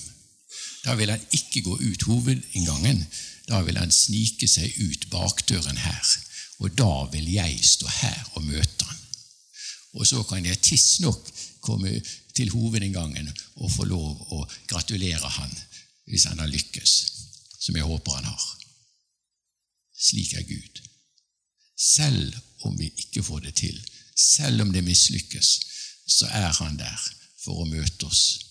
[0.85, 3.03] da vil han ikke gå ut hovedinngangen.
[3.47, 6.13] Da vil han snike seg ut bakdøren her.
[6.63, 9.03] Og da vil jeg stå her og møte han.
[9.99, 11.29] Og så kan jeg tidsnok
[11.61, 11.99] komme
[12.37, 15.53] til hovedinngangen og få lov å gratulere han
[16.07, 16.91] hvis han har lykkes,
[17.59, 18.45] som jeg håper han har.
[19.97, 20.83] Slik er Gud.
[21.77, 22.35] Selv
[22.65, 23.77] om vi ikke får det til,
[24.17, 25.49] selv om det mislykkes,
[26.07, 27.07] så er han der
[27.43, 28.47] for å møte oss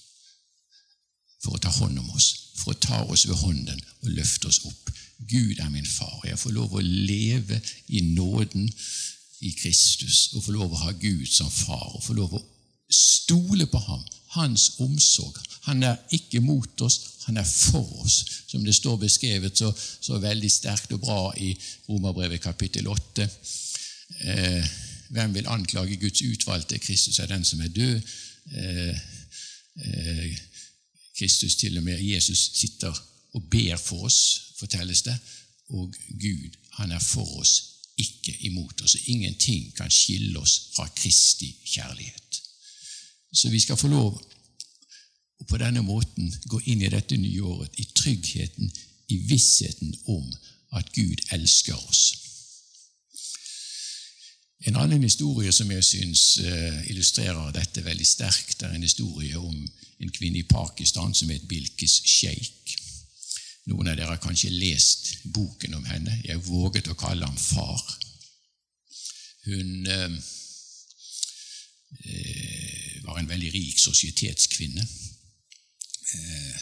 [1.46, 4.64] for å ta hånd om oss, for å ta oss ved hånden og løfte oss
[4.66, 4.90] opp.
[5.30, 6.20] Gud er min far.
[6.26, 8.66] Jeg får lov å leve i nåden
[9.46, 12.42] i Kristus og få lov å ha Gud som far og få lov å
[12.92, 14.02] stole på ham,
[14.36, 15.38] hans omsorg.
[15.68, 20.18] Han er ikke mot oss, han er for oss, som det står beskrevet så, så
[20.22, 21.50] veldig sterkt og bra i
[21.88, 23.26] Romerbrevet kapittel 8.
[24.20, 24.68] Eh,
[25.10, 26.78] hvem vil anklage Guds utvalgte?
[26.78, 28.00] Kristus er den som er død.
[28.54, 29.00] Eh,
[29.82, 30.38] eh,
[31.18, 32.94] Kristus, til og med Jesus, sitter
[33.34, 35.16] og ber for oss, fortelles det.
[35.68, 37.62] Og Gud, han er for oss,
[37.98, 38.96] ikke imot oss.
[39.06, 42.42] Ingenting kan skille oss fra Kristi kjærlighet.
[43.32, 44.35] Så vi skal få lov
[45.40, 48.70] å på denne måten gå inn i dette nye året i tryggheten,
[49.08, 50.30] i vissheten om
[50.76, 52.16] at Gud elsker oss.
[54.66, 59.54] En annen historie som jeg syns eh, illustrerer dette veldig sterkt, er en historie om
[60.00, 62.74] en kvinne i Pakistan som het Bilkis Sheikh.
[63.70, 66.18] Noen av dere har kanskje lest boken om henne.
[66.24, 67.82] Jeg våget å kalle ham far.
[69.46, 70.18] Hun eh,
[72.02, 74.82] eh var en veldig rik sosietetskvinne.
[76.14, 76.58] Eh,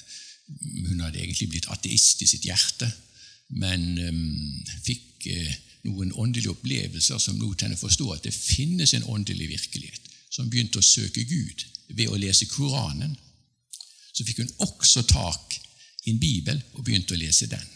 [0.88, 2.88] hun hadde egentlig blitt ateist i sitt hjerte,
[3.60, 4.22] men eh,
[4.86, 5.52] fikk eh,
[5.88, 10.00] noen åndelige opplevelser som lot henne forstå at det finnes en åndelig virkelighet.
[10.34, 11.60] som begynte å søke Gud
[11.94, 13.12] ved å lese Koranen.
[14.10, 15.54] Så fikk hun også tak
[16.04, 17.68] i en bibel og begynte å lese den.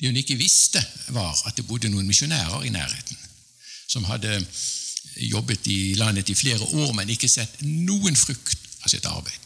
[0.00, 0.80] Det hun ikke visste,
[1.12, 3.20] var at det bodde noen misjonærer i nærheten
[3.86, 4.32] som hadde
[5.28, 9.45] jobbet i landet i flere år, men ikke sett noen frukt av sitt arbeid.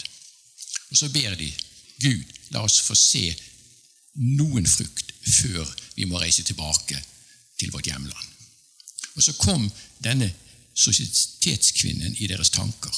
[0.91, 1.53] Og Så ber de
[2.01, 3.29] Gud, la oss få se
[4.15, 6.99] noen frukt før vi må reise tilbake
[7.59, 8.27] til vårt hjemland.
[9.15, 9.71] Og Så kom
[10.03, 10.33] denne
[10.75, 12.95] sosietetskvinnen i deres tanker,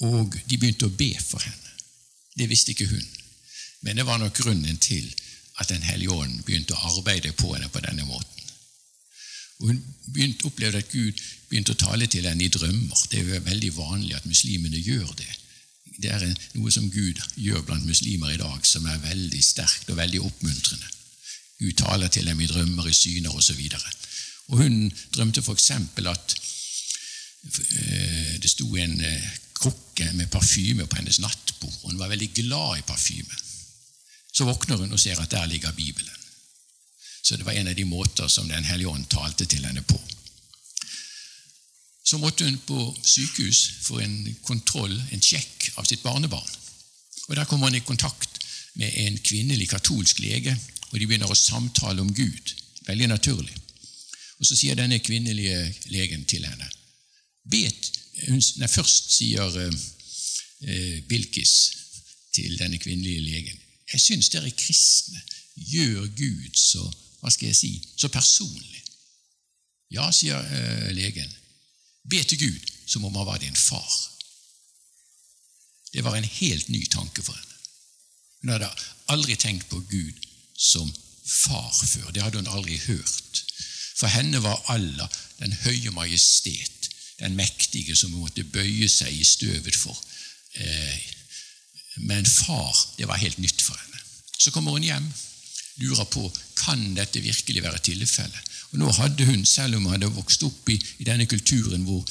[0.00, 1.74] og de begynte å be for henne.
[2.38, 3.08] Det visste ikke hun,
[3.84, 5.10] men det var nok grunnen til
[5.60, 8.46] at Den hellige ånd begynte å arbeide på henne på denne måten.
[9.60, 13.02] Og Hun begynte, opplevde at Gud begynte å tale til henne i drømmer.
[13.10, 15.28] Det er jo veldig vanlig at muslimene gjør det.
[16.00, 16.24] Det er
[16.56, 20.88] noe som Gud gjør blant muslimer i dag, som er veldig sterkt og veldig oppmuntrende.
[21.60, 23.60] Gud taler til dem i drømmer, i syner osv.
[24.56, 25.70] Hun drømte f.eks.
[25.70, 26.36] at
[27.76, 29.28] eh, det sto en eh,
[29.60, 31.76] krukke med parfyme på hennes nattbord.
[31.82, 33.36] og Hun var veldig glad i parfyme.
[34.32, 36.16] Så våkner hun og ser at der ligger Bibelen.
[37.22, 40.00] Så det var en av de måter som Den hellige ånd talte til henne på.
[42.10, 46.56] Så måtte hun på sykehus for en kontroll, en sjekk, av sitt barnebarn.
[47.28, 48.40] Og Der kommer hun i kontakt
[48.74, 50.56] med en kvinnelig katolsk lege,
[50.90, 52.54] og de begynner å samtale om Gud.
[52.88, 53.54] Veldig naturlig.
[54.40, 56.66] Og Så sier denne kvinnelige legen til henne
[57.52, 57.92] Bet,
[58.58, 61.54] nei, Først sier eh, Bilkis
[62.34, 63.60] til denne kvinnelige legen
[63.92, 65.20] Jeg syns dere kristne
[65.70, 66.82] gjør Gud så
[67.20, 67.70] hva skal jeg si,
[68.00, 68.78] så personlig.
[69.92, 71.28] Ja, sier eh, legen.
[72.08, 73.92] Be til Gud som om han var din far.
[75.92, 77.56] Det var en helt ny tanke for henne.
[78.40, 78.70] Hun hadde
[79.12, 80.90] aldri tenkt på Gud som
[81.24, 82.10] far før.
[82.10, 83.44] Det hadde hun aldri hørt.
[83.96, 85.08] For henne var Allah
[85.38, 89.96] den høye majestet, den mektige som hun måtte bøye seg i støvet for.
[90.54, 91.00] Eh,
[91.96, 94.00] men far, det var helt nytt for henne.
[94.38, 95.12] Så kommer hun hjem,
[95.76, 96.24] lurer på
[96.58, 98.50] kan dette virkelig være tilfellet.
[98.72, 102.04] Og Nå hadde hun, selv om hun hadde vokst opp i, i denne kulturen hvor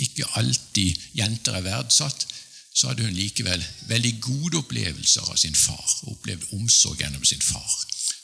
[0.00, 2.26] ikke alltid jenter er verdsatt,
[2.74, 7.42] så hadde hun likevel veldig gode opplevelser av sin far, og opplevd omsorg gjennom sin
[7.44, 7.74] far.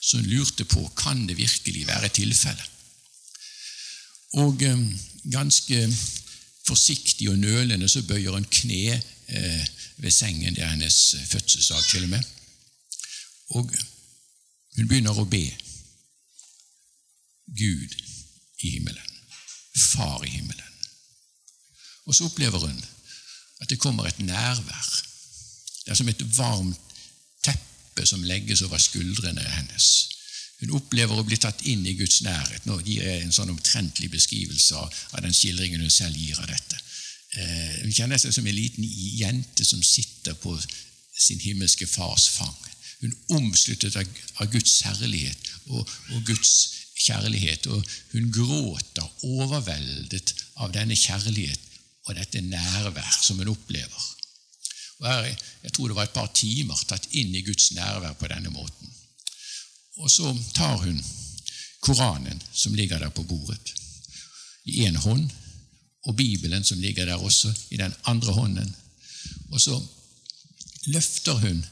[0.01, 2.75] Så hun lurte på kan det virkelig være tilfellet.
[4.41, 4.81] Og eh,
[5.33, 5.83] ganske
[6.69, 10.57] forsiktig og nølende så bøyer hun kne eh, ved sengen.
[10.57, 12.25] Det er hennes fødselsdag, til og med.
[13.57, 13.73] Og
[14.79, 15.45] hun begynner å be.
[17.59, 17.95] Gud
[18.63, 19.15] i himmelen.
[19.93, 20.65] Far i himmelen.
[22.07, 22.85] Og så opplever hun
[23.61, 24.93] at det kommer et nærvær.
[25.85, 26.95] Det er som et varmt
[27.43, 29.89] teppe som legges over skuldrene hennes.
[30.61, 32.65] Hun opplever å bli tatt inn i Guds nærhet.
[32.67, 36.81] Nå gir jeg en sånn omtrentlig beskrivelse av den skildringen hun selv gir av dette.
[37.39, 38.87] Eh, hun kjenner seg som en liten
[39.19, 40.55] jente som sitter på
[41.19, 42.68] sin himmelske fars fang.
[43.01, 46.55] Hun omsluttet av Guds herlighet og, og Guds
[46.99, 47.67] kjærlighet.
[47.71, 51.61] Og hun gråter overveldet av denne kjærlighet
[52.09, 54.07] og dette nærvær som hun opplever.
[55.05, 55.29] Her,
[55.63, 58.95] Jeg tror det var et par timer tatt inn i Guds nærvær på denne måten.
[59.99, 60.99] Og så tar hun
[61.81, 63.75] Koranen som ligger der på bordet,
[64.67, 65.31] i én hånd,
[66.07, 68.75] og Bibelen som ligger der også, i den andre hånden.
[69.51, 69.79] Og så
[70.87, 71.65] løfter hun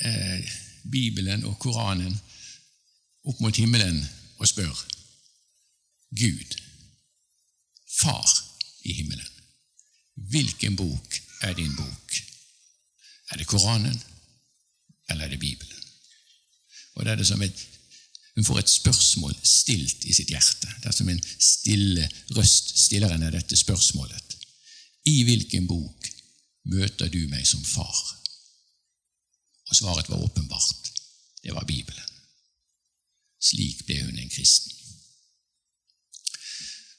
[0.00, 0.40] eh,
[0.90, 2.14] Bibelen og Koranen
[3.24, 4.00] opp mot himmelen
[4.40, 4.86] og spør
[6.16, 6.56] Gud,
[8.00, 8.30] Far
[8.88, 9.26] i himmelen,
[10.14, 12.16] hvilken bok er din bok?
[13.30, 14.02] Er det Koranen,
[15.10, 15.82] eller er det Bibelen?
[16.94, 17.66] Og det er det som et,
[18.34, 20.68] Hun får et spørsmål stilt i sitt hjerte.
[20.80, 24.36] Det er som en stille røst stiller henne dette spørsmålet.
[25.04, 26.08] I hvilken bok
[26.64, 28.19] møter du meg som far?
[29.70, 30.92] Og svaret var åpenbart.
[31.42, 32.06] Det var Bibelen.
[33.40, 34.72] Slik ble hun en kristen.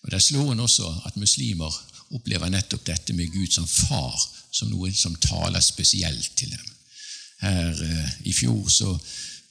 [0.02, 1.74] Og der slår hun også at muslimer
[2.12, 4.18] opplever nettopp dette med Gud som far,
[4.52, 6.72] som noe som taler spesielt til dem.
[7.42, 8.96] Her eh, I fjor så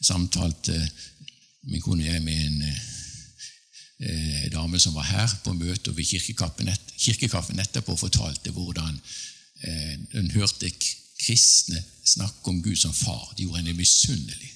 [0.00, 0.76] samtalte
[1.70, 6.70] min kone og jeg med en eh, dame som var her på møte over kirkekaffen,
[6.96, 9.00] kirkekaffen etterpå og fortalte hvordan
[9.62, 10.70] eh, hun hørte
[11.20, 13.34] kristne snakke om Gud som far.
[13.36, 14.52] De gjorde henne misunnelig.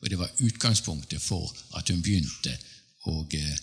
[0.00, 2.58] Og det var utgangspunktet for at hun begynte
[3.06, 3.58] å, eh,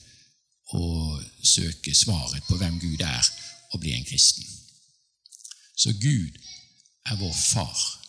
[0.74, 3.30] å søke svaret på hvem Gud er,
[3.72, 4.44] og bli en kristen.
[5.76, 6.38] Så Gud
[7.06, 8.02] er vår far.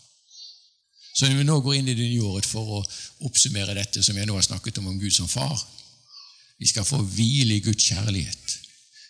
[1.15, 2.85] Så når vi nå går inn i det nye året for å
[3.27, 5.57] oppsummere dette som jeg nå har snakket om om Gud som far
[6.59, 8.53] Vi skal få hvile i Guds kjærlighet.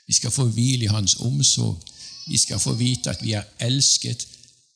[0.07, 1.79] Vi skal få hvile i Hans omsorg.
[2.27, 4.27] Vi skal få vite at vi er elsket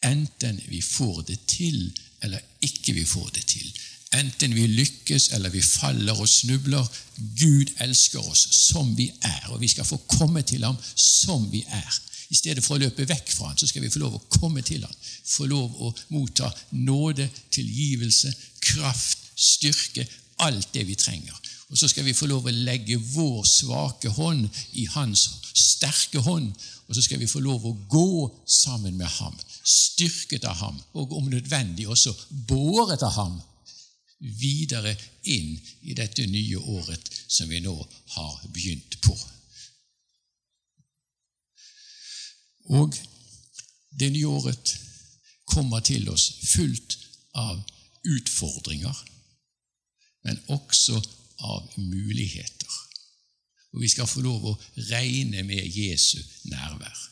[0.03, 3.73] enten vi får det til eller ikke vi får det til.
[4.19, 6.87] Enten vi lykkes eller vi faller og snubler.
[7.17, 11.63] Gud elsker oss som vi er, og vi skal få komme til ham som vi
[11.69, 12.01] er.
[12.31, 14.63] I stedet for å løpe vekk fra ham, så skal vi få lov å komme
[14.67, 14.97] til ham.
[15.27, 20.07] Få lov å motta nåde, tilgivelse, kraft, styrke,
[20.43, 21.37] alt det vi trenger.
[21.71, 24.49] Og så skal vi få lov å legge vår svake hånd
[24.79, 26.51] i hans sterke hånd,
[26.89, 31.13] og så skal vi få lov å gå sammen med ham, styrket av ham, og
[31.17, 32.15] om nødvendig også
[32.49, 33.41] båret av ham
[34.21, 34.93] videre
[35.33, 35.55] inn
[35.89, 37.75] i dette nye året som vi nå
[38.17, 39.17] har begynt på.
[42.71, 42.97] Og
[44.01, 44.75] det nye året
[45.51, 46.99] kommer til oss fullt
[47.35, 47.63] av
[48.07, 48.97] utfordringer,
[50.25, 51.01] men også
[51.41, 52.77] av muligheter.
[53.73, 54.59] Og vi skal få lov å
[54.91, 56.19] regne med Jesu
[56.51, 57.10] nærvær.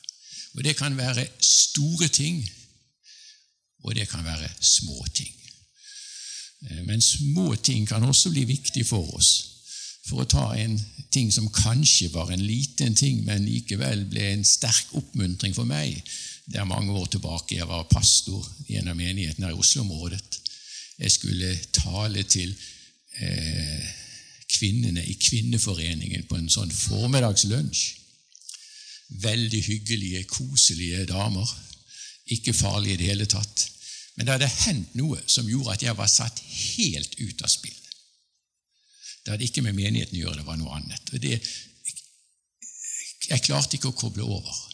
[0.55, 2.51] Og Det kan være store ting,
[3.85, 5.35] og det kan være små ting.
[6.71, 9.31] Eh, men små ting kan også bli viktig for oss.
[10.09, 10.79] For å ta en
[11.13, 16.01] ting som kanskje var en liten ting, men likevel ble en sterk oppmuntring for meg.
[16.49, 17.59] Det er mange år tilbake.
[17.59, 20.41] Jeg var pastor i en av menighetene i Oslo-området.
[20.99, 22.55] Jeg skulle tale til
[23.21, 23.85] eh,
[24.49, 27.98] kvinnene i Kvinneforeningen på en sånn formiddagslunsj.
[29.09, 31.49] Veldig hyggelige, koselige damer.
[32.27, 33.69] Ikke farlige i det hele tatt.
[34.17, 37.77] Men det hadde hendt noe som gjorde at jeg var satt helt ut av spill.
[39.25, 41.13] Det hadde ikke med menigheten å gjøre, det var noe annet.
[41.13, 41.39] Og det,
[43.29, 44.65] jeg klarte ikke å koble over.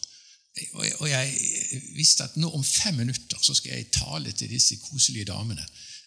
[1.01, 1.33] Og jeg
[1.97, 5.65] visste at nå om fem minutter så skal jeg tale til disse koselige damene.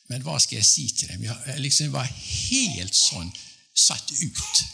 [0.09, 1.27] Men hva skal jeg si til dem?
[1.29, 3.29] Jeg liksom var helt sånn
[3.77, 4.65] satt ut.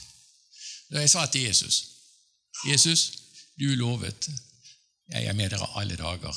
[0.92, 1.82] Da jeg sa til Jesus
[2.68, 3.23] Jesus,
[3.60, 4.28] du lovet
[5.12, 6.36] jeg er med dere alle dager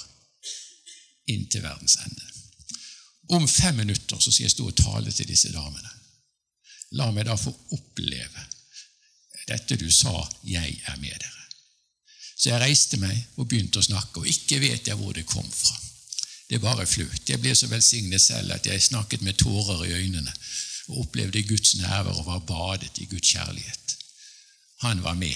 [1.32, 2.26] inn til verdens ende.
[3.38, 5.89] Om fem minutter så skal jeg stå og tale til disse damene.
[6.99, 8.45] La meg da få oppleve
[9.47, 11.45] dette du sa 'jeg er med dere'.
[12.38, 15.51] Så jeg reiste meg og begynte å snakke, og ikke vet jeg hvor det kom
[15.51, 15.78] fra.
[16.49, 17.30] Det bare fløt.
[17.30, 20.34] Jeg ble så velsignet selv at jeg snakket med tårer i øynene
[20.88, 23.97] og opplevde Guds nærvær og var badet i Guds kjærlighet.
[24.80, 25.36] Han var med.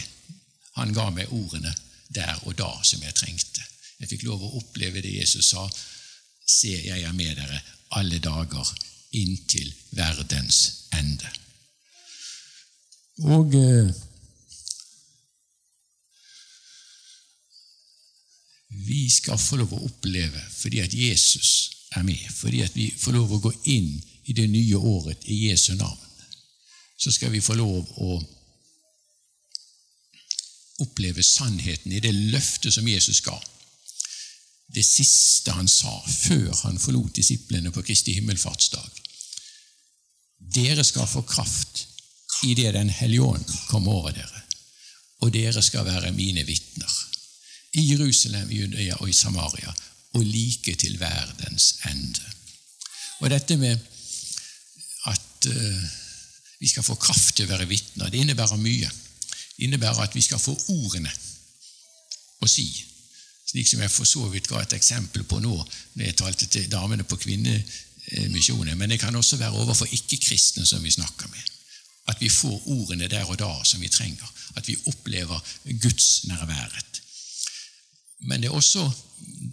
[0.80, 1.74] Han ga meg ordene
[2.15, 3.63] der og da som jeg trengte.
[3.99, 5.67] Jeg fikk lov å oppleve det Jesus sa.
[6.47, 7.61] Se, jeg er med dere
[7.97, 8.67] alle dager
[9.19, 9.67] inntil
[9.97, 11.28] verdens ende.
[13.28, 13.91] Og eh,
[18.88, 21.51] vi skal få lov å oppleve fordi at Jesus
[21.95, 23.91] er med, fordi at vi får lov å gå inn
[24.32, 25.99] i det nye året i Jesu navn.
[26.97, 28.19] Så skal vi få lov å
[30.80, 33.36] oppleve sannheten i det løftet som Jesus ga
[34.74, 39.01] det siste han sa før han forlot disiplene på Kristi himmelfartsdag.
[40.55, 41.88] Dere skal få kraft
[42.47, 44.43] idet Den hellige ånd kommer over dere,
[45.22, 46.93] og dere skal være mine vitner.
[47.74, 49.74] I Jerusalem, i Judea og i Samaria,
[50.13, 52.24] og like til verdens ende.
[53.19, 53.78] Og dette med
[55.11, 55.84] at uh,
[56.59, 58.89] vi skal få kraft til å være vitner, det innebærer mye.
[59.57, 61.11] Innebærer at vi skal få ordene
[62.41, 62.69] å si
[63.51, 66.69] slik som jeg for så vidt ga et eksempel på nå når jeg talte til
[66.71, 68.77] damene på Kvinnemisjonen.
[68.79, 71.49] Men det kan også være overfor ikke-kristne som vi snakker med.
[72.07, 74.27] At vi får ordene der og da som vi trenger.
[74.55, 75.39] At vi opplever
[75.83, 77.01] Guds nærværet.
[78.21, 78.85] Men det er også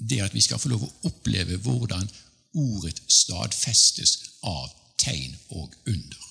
[0.09, 2.09] det at vi skal få lov å oppleve hvordan
[2.55, 6.28] ordet stadfestes av tegn og under.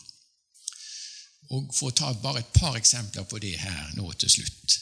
[1.55, 4.79] Og For å ta bare et par eksempler på det her nå til slutt.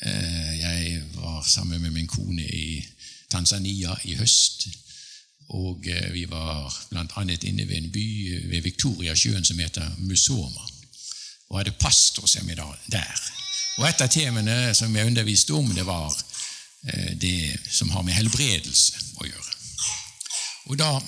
[0.00, 2.84] Eh, jeg var sammen med min kone i
[3.30, 4.68] Tanzania i høst.
[5.48, 7.24] Og eh, vi var bl.a.
[7.24, 8.08] inne ved en by
[8.48, 10.64] ved Viktoriasjøen som heter Musoma.
[11.48, 13.20] Og hadde pastorseminar der.
[13.78, 16.14] Og Et av temaene som jeg underviste om, det var
[16.88, 19.54] eh, det som har med helbredelse å gjøre.
[20.68, 20.98] Og da,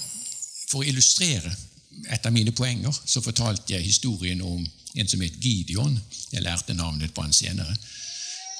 [0.70, 1.50] For å illustrere
[2.08, 6.00] et av mine poenger så fortalte jeg historien om en som het Gideon.
[6.32, 7.76] Jeg lærte navnet på han senere.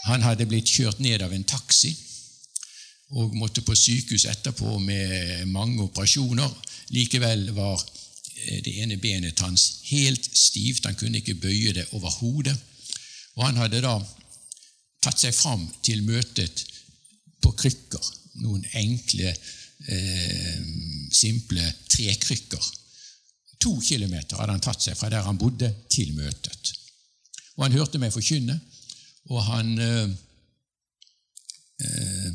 [0.05, 1.93] Han hadde blitt kjørt ned av en taxi
[3.11, 6.51] og måtte på sykehus etterpå med mange operasjoner.
[6.95, 12.55] Likevel var eh, det ene benet hans helt stivt, han kunne ikke bøye det overhodet.
[13.35, 13.97] Og han hadde da
[15.03, 16.65] tatt seg fram til møtet
[17.43, 18.11] på krykker,
[18.45, 19.33] noen enkle,
[19.89, 20.59] eh,
[21.11, 22.71] simple trekrykker.
[23.61, 26.73] To kilometer hadde han tatt seg fra der han bodde, til møtet.
[27.59, 28.57] Og han hørte meg forkynne,
[29.31, 30.11] og han øh,
[31.81, 32.33] øh,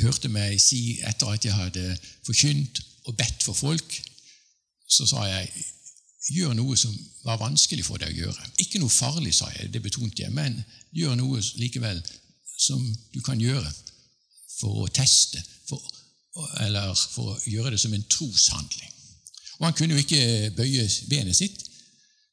[0.00, 4.00] hørte meg si, etter at jeg hadde forkynt og bedt for folk,
[4.90, 5.64] så sa jeg
[6.34, 6.94] gjør noe som
[7.24, 8.50] var vanskelig for deg å gjøre.
[8.64, 10.58] Ikke noe farlig, sa jeg, det betonte jeg, men
[10.96, 12.02] gjør noe likevel
[12.60, 12.82] som
[13.14, 13.70] du kan gjøre
[14.58, 15.80] for å teste, for,
[16.64, 18.92] eller for å gjøre det som en troshandling.
[19.58, 21.64] Og Han kunne jo ikke bøye benet sitt,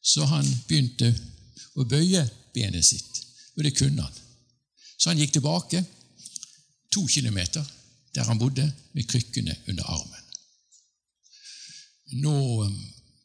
[0.01, 1.09] så han begynte
[1.75, 2.21] å bøye
[2.55, 3.23] benet sitt.
[3.57, 4.21] Og det kunne han.
[4.97, 5.83] Så han gikk tilbake
[6.93, 7.65] to kilometer
[8.15, 10.23] der han bodde, med krykkene under armen.
[12.23, 12.77] Nå um,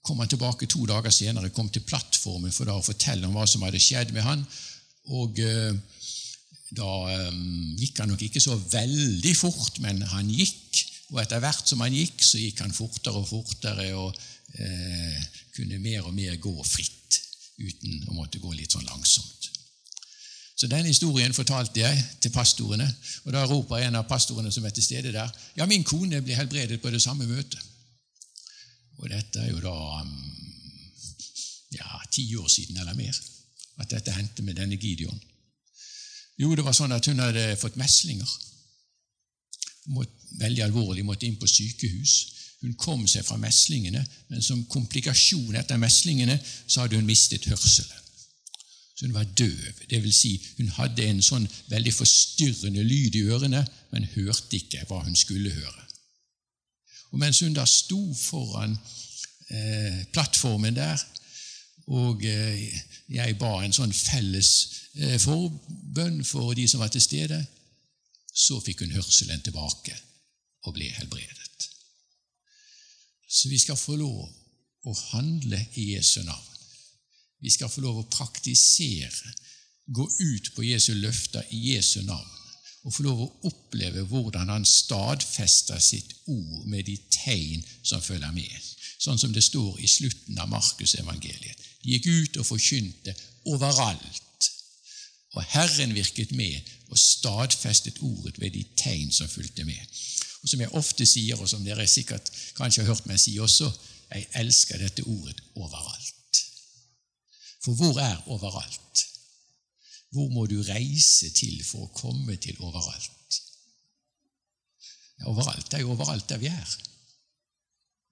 [0.04, 3.62] kom han tilbake to dager senere, kom til plattformen for å fortelle om hva som
[3.64, 4.42] hadde skjedd med han.
[5.16, 5.72] Og uh,
[6.72, 10.82] da um, gikk han nok ikke så veldig fort, men han gikk.
[11.12, 14.16] Og etter hvert som han gikk, så gikk han fortere og fortere og
[14.56, 15.18] eh,
[15.52, 17.18] kunne mer og mer gå fritt
[17.60, 19.50] uten å måtte gå litt sånn langsomt.
[20.56, 22.86] Så den historien fortalte jeg til pastorene,
[23.26, 26.36] og da roper en av pastorene som er til stede der, ja, min kone ble
[26.38, 27.60] helbredet på det samme møtet.
[29.02, 30.16] Og dette er jo da um,
[31.74, 33.16] ja, ti år siden eller mer
[33.82, 35.18] at dette hendte med denne Gideon.
[36.40, 38.28] Jo, det var sånn at hun hadde fått meslinger.
[39.92, 42.14] Måtte, veldig alvorlig, måtte inn på sykehus.
[42.62, 47.98] Hun kom seg fra meslingene, men som komplikasjon etter meslingene så hadde hun mistet hørselen.
[48.94, 49.80] Så hun var døv.
[49.90, 54.84] Det vil si, hun hadde en sånn veldig forstyrrende lyd i ørene, men hørte ikke
[54.88, 55.88] hva hun skulle høre.
[57.12, 58.76] Og Mens hun da sto foran
[59.50, 61.02] eh, plattformen der,
[61.90, 62.62] og eh,
[63.10, 64.50] jeg ba en sånn felles
[64.94, 67.40] eh, forbønn for de som var til stede,
[68.32, 69.96] så fikk hun hørselen tilbake
[70.66, 71.68] og ble helbredet.
[73.32, 74.28] Så vi skal få lov
[74.84, 76.48] å handle i Jesu navn.
[77.42, 79.32] Vi skal få lov å praktisere,
[79.86, 82.38] gå ut på Jesu løfter i Jesu navn
[82.82, 88.32] og få lov å oppleve hvordan han stadfester sitt ord med de tegn som følger
[88.34, 91.68] med, sånn som det står i slutten av Markusevangeliet.
[91.82, 93.14] De gikk ut og forkynte
[93.50, 94.50] overalt,
[95.32, 96.60] og Herren virket med
[96.92, 99.80] og stadfestet ordet ved de tegn som fulgte med.
[100.42, 103.70] Og Som jeg ofte sier, og som dere sikkert kanskje har hørt meg si også,
[104.12, 106.42] jeg elsker dette ordet overalt.
[107.64, 109.06] For hvor er overalt?
[110.12, 113.38] Hvor må du reise til for å komme til overalt?
[115.30, 116.76] Overalt er jo overalt der vi er.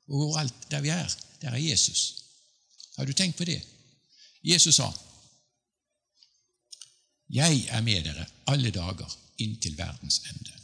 [0.09, 2.30] Og overalt der vi er, der er Jesus.
[3.01, 3.63] Har du tenkt på det?
[4.45, 4.93] Jesus sa,
[7.31, 10.61] 'Jeg er med dere alle dager inntil verdens ende'.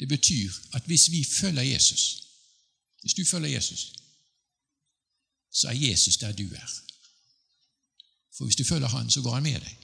[0.00, 2.22] Det betyr at hvis vi følger Jesus,
[3.00, 3.92] hvis du følger Jesus,
[5.52, 6.70] så er Jesus der du er.
[8.36, 9.76] For hvis du følger Han, så går Han med deg.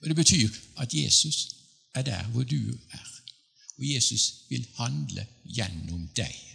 [0.00, 1.54] Og Det betyr at Jesus
[1.94, 3.22] er der hvor du er.
[3.76, 6.53] Og Jesus vil handle gjennom deg.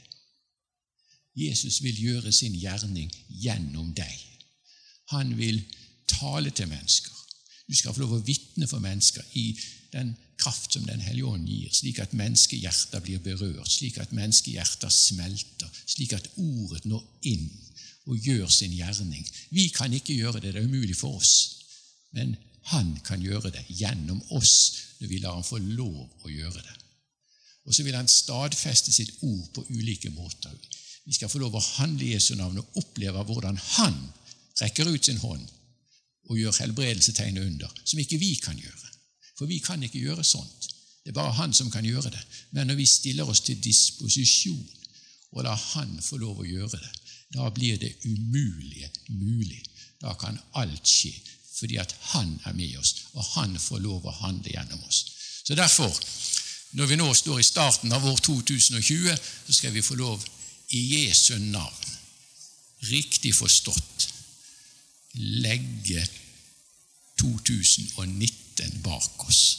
[1.35, 4.25] Jesus vil gjøre sin gjerning gjennom deg.
[5.13, 5.61] Han vil
[6.09, 7.13] tale til mennesker.
[7.69, 9.51] Du skal få lov å vitne for mennesker i
[9.93, 14.89] den kraft som Den hellige ånd gir, slik at menneskehjerter blir berørt, slik at menneskehjerter
[14.89, 17.49] smelter, slik at ordet når inn
[18.09, 19.25] og gjør sin gjerning.
[19.49, 21.33] Vi kan ikke gjøre det, det er umulig for oss.
[22.15, 22.37] Men
[22.71, 24.55] han kan gjøre det gjennom oss
[24.99, 26.75] når vi lar ham få lov å gjøre det.
[27.67, 30.55] Og så vil han stadfeste sitt ord på ulike måter.
[31.09, 33.95] Vi skal få lov å handle i Jesu navn og oppleve hvordan han
[34.61, 35.47] rekker ut sin hånd
[36.29, 38.91] og gjør helbredelsestegn under, som ikke vi kan gjøre.
[39.39, 40.67] For vi kan ikke gjøre sånt.
[41.01, 42.21] Det er bare han som kan gjøre det.
[42.53, 44.67] Men når vi stiller oss til disposisjon
[45.33, 46.93] og lar han få lov å gjøre det,
[47.33, 49.63] da blir det umulige mulig.
[50.01, 51.15] Da kan alt skje,
[51.57, 55.05] fordi at Han er med oss, og Han får lov å handle gjennom oss.
[55.43, 55.89] Så Derfor,
[56.77, 60.23] når vi nå står i starten av år 2020, så skal vi få lov
[60.69, 61.97] i Jesu navn,
[62.79, 64.09] riktig forstått,
[65.13, 66.07] legge
[67.19, 69.57] 2019 bak oss.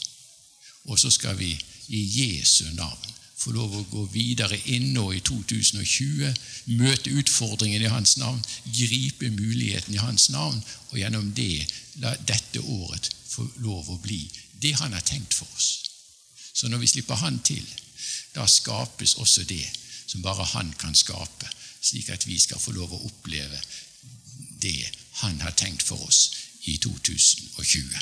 [0.89, 1.51] Og så skal vi
[1.87, 6.29] i Jesu navn få lov å gå videre inn nå i 2020,
[6.77, 11.65] møte utfordringen i Hans navn, gripe muligheten i Hans navn, og gjennom det
[12.03, 14.21] la dette året få lov å bli
[14.61, 15.89] det Han har tenkt for oss.
[16.53, 17.65] Så når vi slipper Han til,
[18.35, 19.65] da skapes også det
[20.11, 21.49] som bare Han kan skape,
[21.81, 23.59] slik at vi skal få lov å oppleve
[24.61, 24.91] det
[25.23, 26.21] Han har tenkt for oss
[26.67, 27.99] i 2020.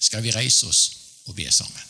[0.00, 0.82] Skal vi reise oss
[1.28, 1.88] og be sammen?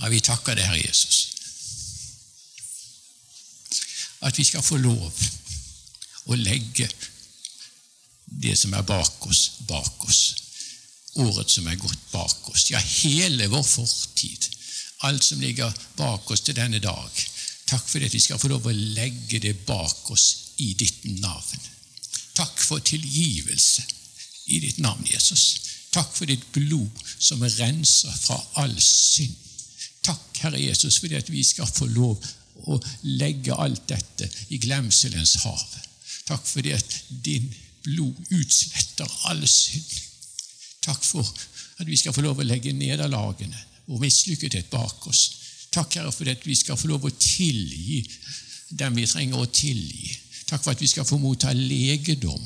[0.00, 1.20] Ja, vi takker deg, Herre Jesus,
[4.26, 5.20] at vi skal få lov
[6.24, 6.88] å legge
[8.26, 10.43] det som er bak oss, bak oss.
[11.14, 12.70] Året som er gått bak oss.
[12.70, 14.48] Ja, hele vår fortid.
[15.06, 17.24] Alt som ligger bak oss til denne dag.
[17.66, 21.70] Takk for at vi skal få lov å legge det bak oss i ditt navn.
[22.34, 23.84] Takk for tilgivelse
[24.50, 25.44] i ditt navn, Jesus.
[25.94, 29.36] Takk for ditt blod som renser fra all synd.
[30.04, 32.20] Takk, Herre Jesus, for at vi skal få lov
[32.68, 32.78] å
[33.20, 35.62] legge alt dette i glemselens hav.
[36.28, 37.46] Takk for at din
[37.84, 39.94] blod utsletter all synd.
[40.84, 41.24] Takk for
[41.80, 43.56] at vi skal få lov å legge nederlagene
[43.88, 45.24] og mislykkethet bak oss.
[45.74, 48.02] Takk, Herre, for at vi skal få lov å tilgi
[48.78, 50.12] dem vi trenger å tilgi.
[50.48, 52.40] Takk for at vi skal få motta legedom,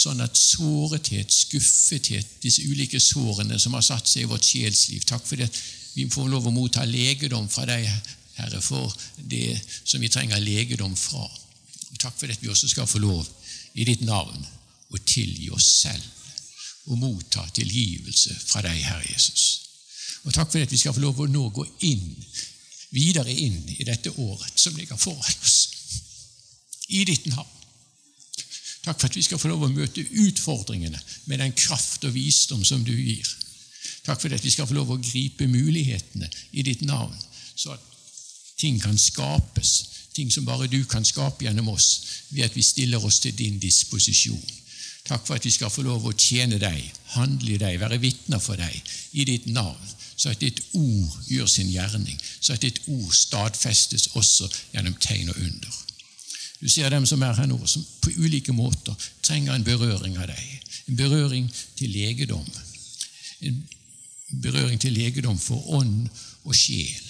[0.00, 5.26] sånn at sårethet, skuffethet, disse ulike sårene som har satt seg i vårt sjelsliv Takk
[5.28, 5.58] for at
[5.94, 7.86] vi får lov å motta legedom fra deg,
[8.38, 11.26] Herre, for det som vi trenger legedom fra.
[12.00, 13.26] Takk for at vi også skal få lov
[13.74, 14.38] i ditt navn
[14.90, 16.19] å tilgi oss selv
[16.90, 19.44] og motta tilgivelse fra deg, Herre Jesus.
[20.26, 22.10] Og takk for at vi skal få lov å nå gå inn,
[22.90, 25.58] videre inn i dette året som ligger foran oss.
[26.90, 27.56] I ditt navn.
[28.82, 30.98] Takk for at vi skal få lov å møte utfordringene
[31.30, 33.28] med den kraft og visdom som du gir.
[34.06, 37.16] Takk for at vi skal få lov å gripe mulighetene i ditt navn,
[37.54, 37.84] så at
[38.60, 39.72] ting kan skapes,
[40.16, 41.90] ting som bare du kan skape gjennom oss,
[42.30, 44.40] ved at vi stiller oss til din disposisjon.
[45.10, 46.78] Takk for at vi skal få lov å tjene deg,
[47.16, 48.76] handle i deg, være vitner for deg
[49.18, 54.12] i ditt navn, så at ditt ord gjør sin gjerning, så at ditt ord stadfestes
[54.20, 55.78] også gjennom tegn og under.
[56.60, 58.94] Du ser dem som er her nå, som på ulike måter
[59.24, 60.72] trenger en berøring av deg.
[60.92, 61.48] En berøring
[61.78, 62.46] til legedom.
[63.40, 63.62] En
[64.44, 66.10] berøring til legedom for ånd
[66.44, 67.06] og sjel.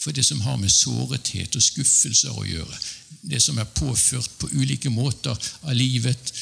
[0.00, 2.80] For det som har med sårethet og skuffelser å gjøre.
[3.28, 6.32] Det som er påført på ulike måter av livet,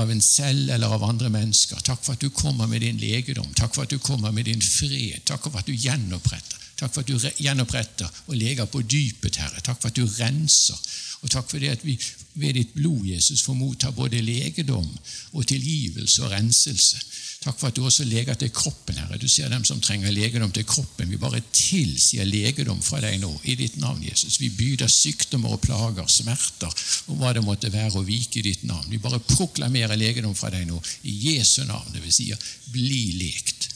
[0.00, 1.80] av en selv eller av andre mennesker.
[1.84, 3.48] Takk for at du kommer med din legedom.
[3.54, 5.20] Takk for at du kommer med din fred.
[5.28, 6.58] Takk for at du gjenoppretter.
[6.80, 9.60] Takk for at du gjenoppretter og leger på dypet, Herre.
[9.60, 10.78] Takk for at du renser.
[11.22, 11.98] Og takk for det at vi
[12.40, 14.88] ved ditt blod, Jesus, får motta både legedom
[15.32, 16.98] og tilgivelse og renselse.
[17.42, 19.18] Takk for at du også leger til kroppen, Herre.
[19.18, 21.10] Du ser dem som trenger legedom til kroppen.
[21.10, 24.38] Vi bare tilsier legedom fra deg nå, i ditt navn, Jesus.
[24.38, 26.70] Vi byder sykdommer og plager, smerter
[27.10, 28.86] og hva det måtte være, å vike i ditt navn.
[28.92, 31.90] Vi bare proklamerer legedom fra deg nå, i Jesu navn.
[31.90, 32.30] Det vil si,
[32.70, 33.72] bli lekt.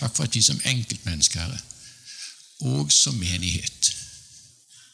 [0.00, 1.62] Takk for at vi som enkeltmennesker, Herre,
[2.74, 3.94] og som menighet,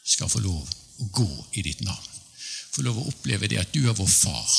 [0.07, 0.69] skal få lov
[1.01, 2.13] å gå i ditt navn.
[2.77, 4.53] Få lov å oppleve det at du er vår far.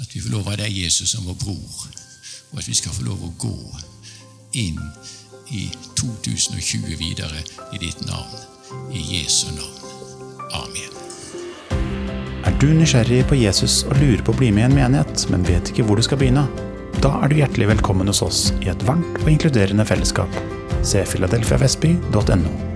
[0.00, 1.88] At vi får lov av deg, Jesus, som vår bror.
[2.50, 3.56] Og at vi skal få lov å gå
[4.58, 4.80] inn
[5.52, 5.66] i
[5.98, 7.42] 2020 videre
[7.74, 8.46] i ditt navn.
[8.94, 9.76] I Jesu navn.
[10.56, 10.96] Amen.
[12.46, 15.44] Er du nysgjerrig på Jesus og lurer på å bli med i en menighet, men
[15.46, 16.46] vet ikke hvor du skal begynne?
[17.00, 20.42] Da er du hjertelig velkommen hos oss i et varmt og inkluderende fellesskap.
[20.86, 22.69] Se filadelfiavestby.no.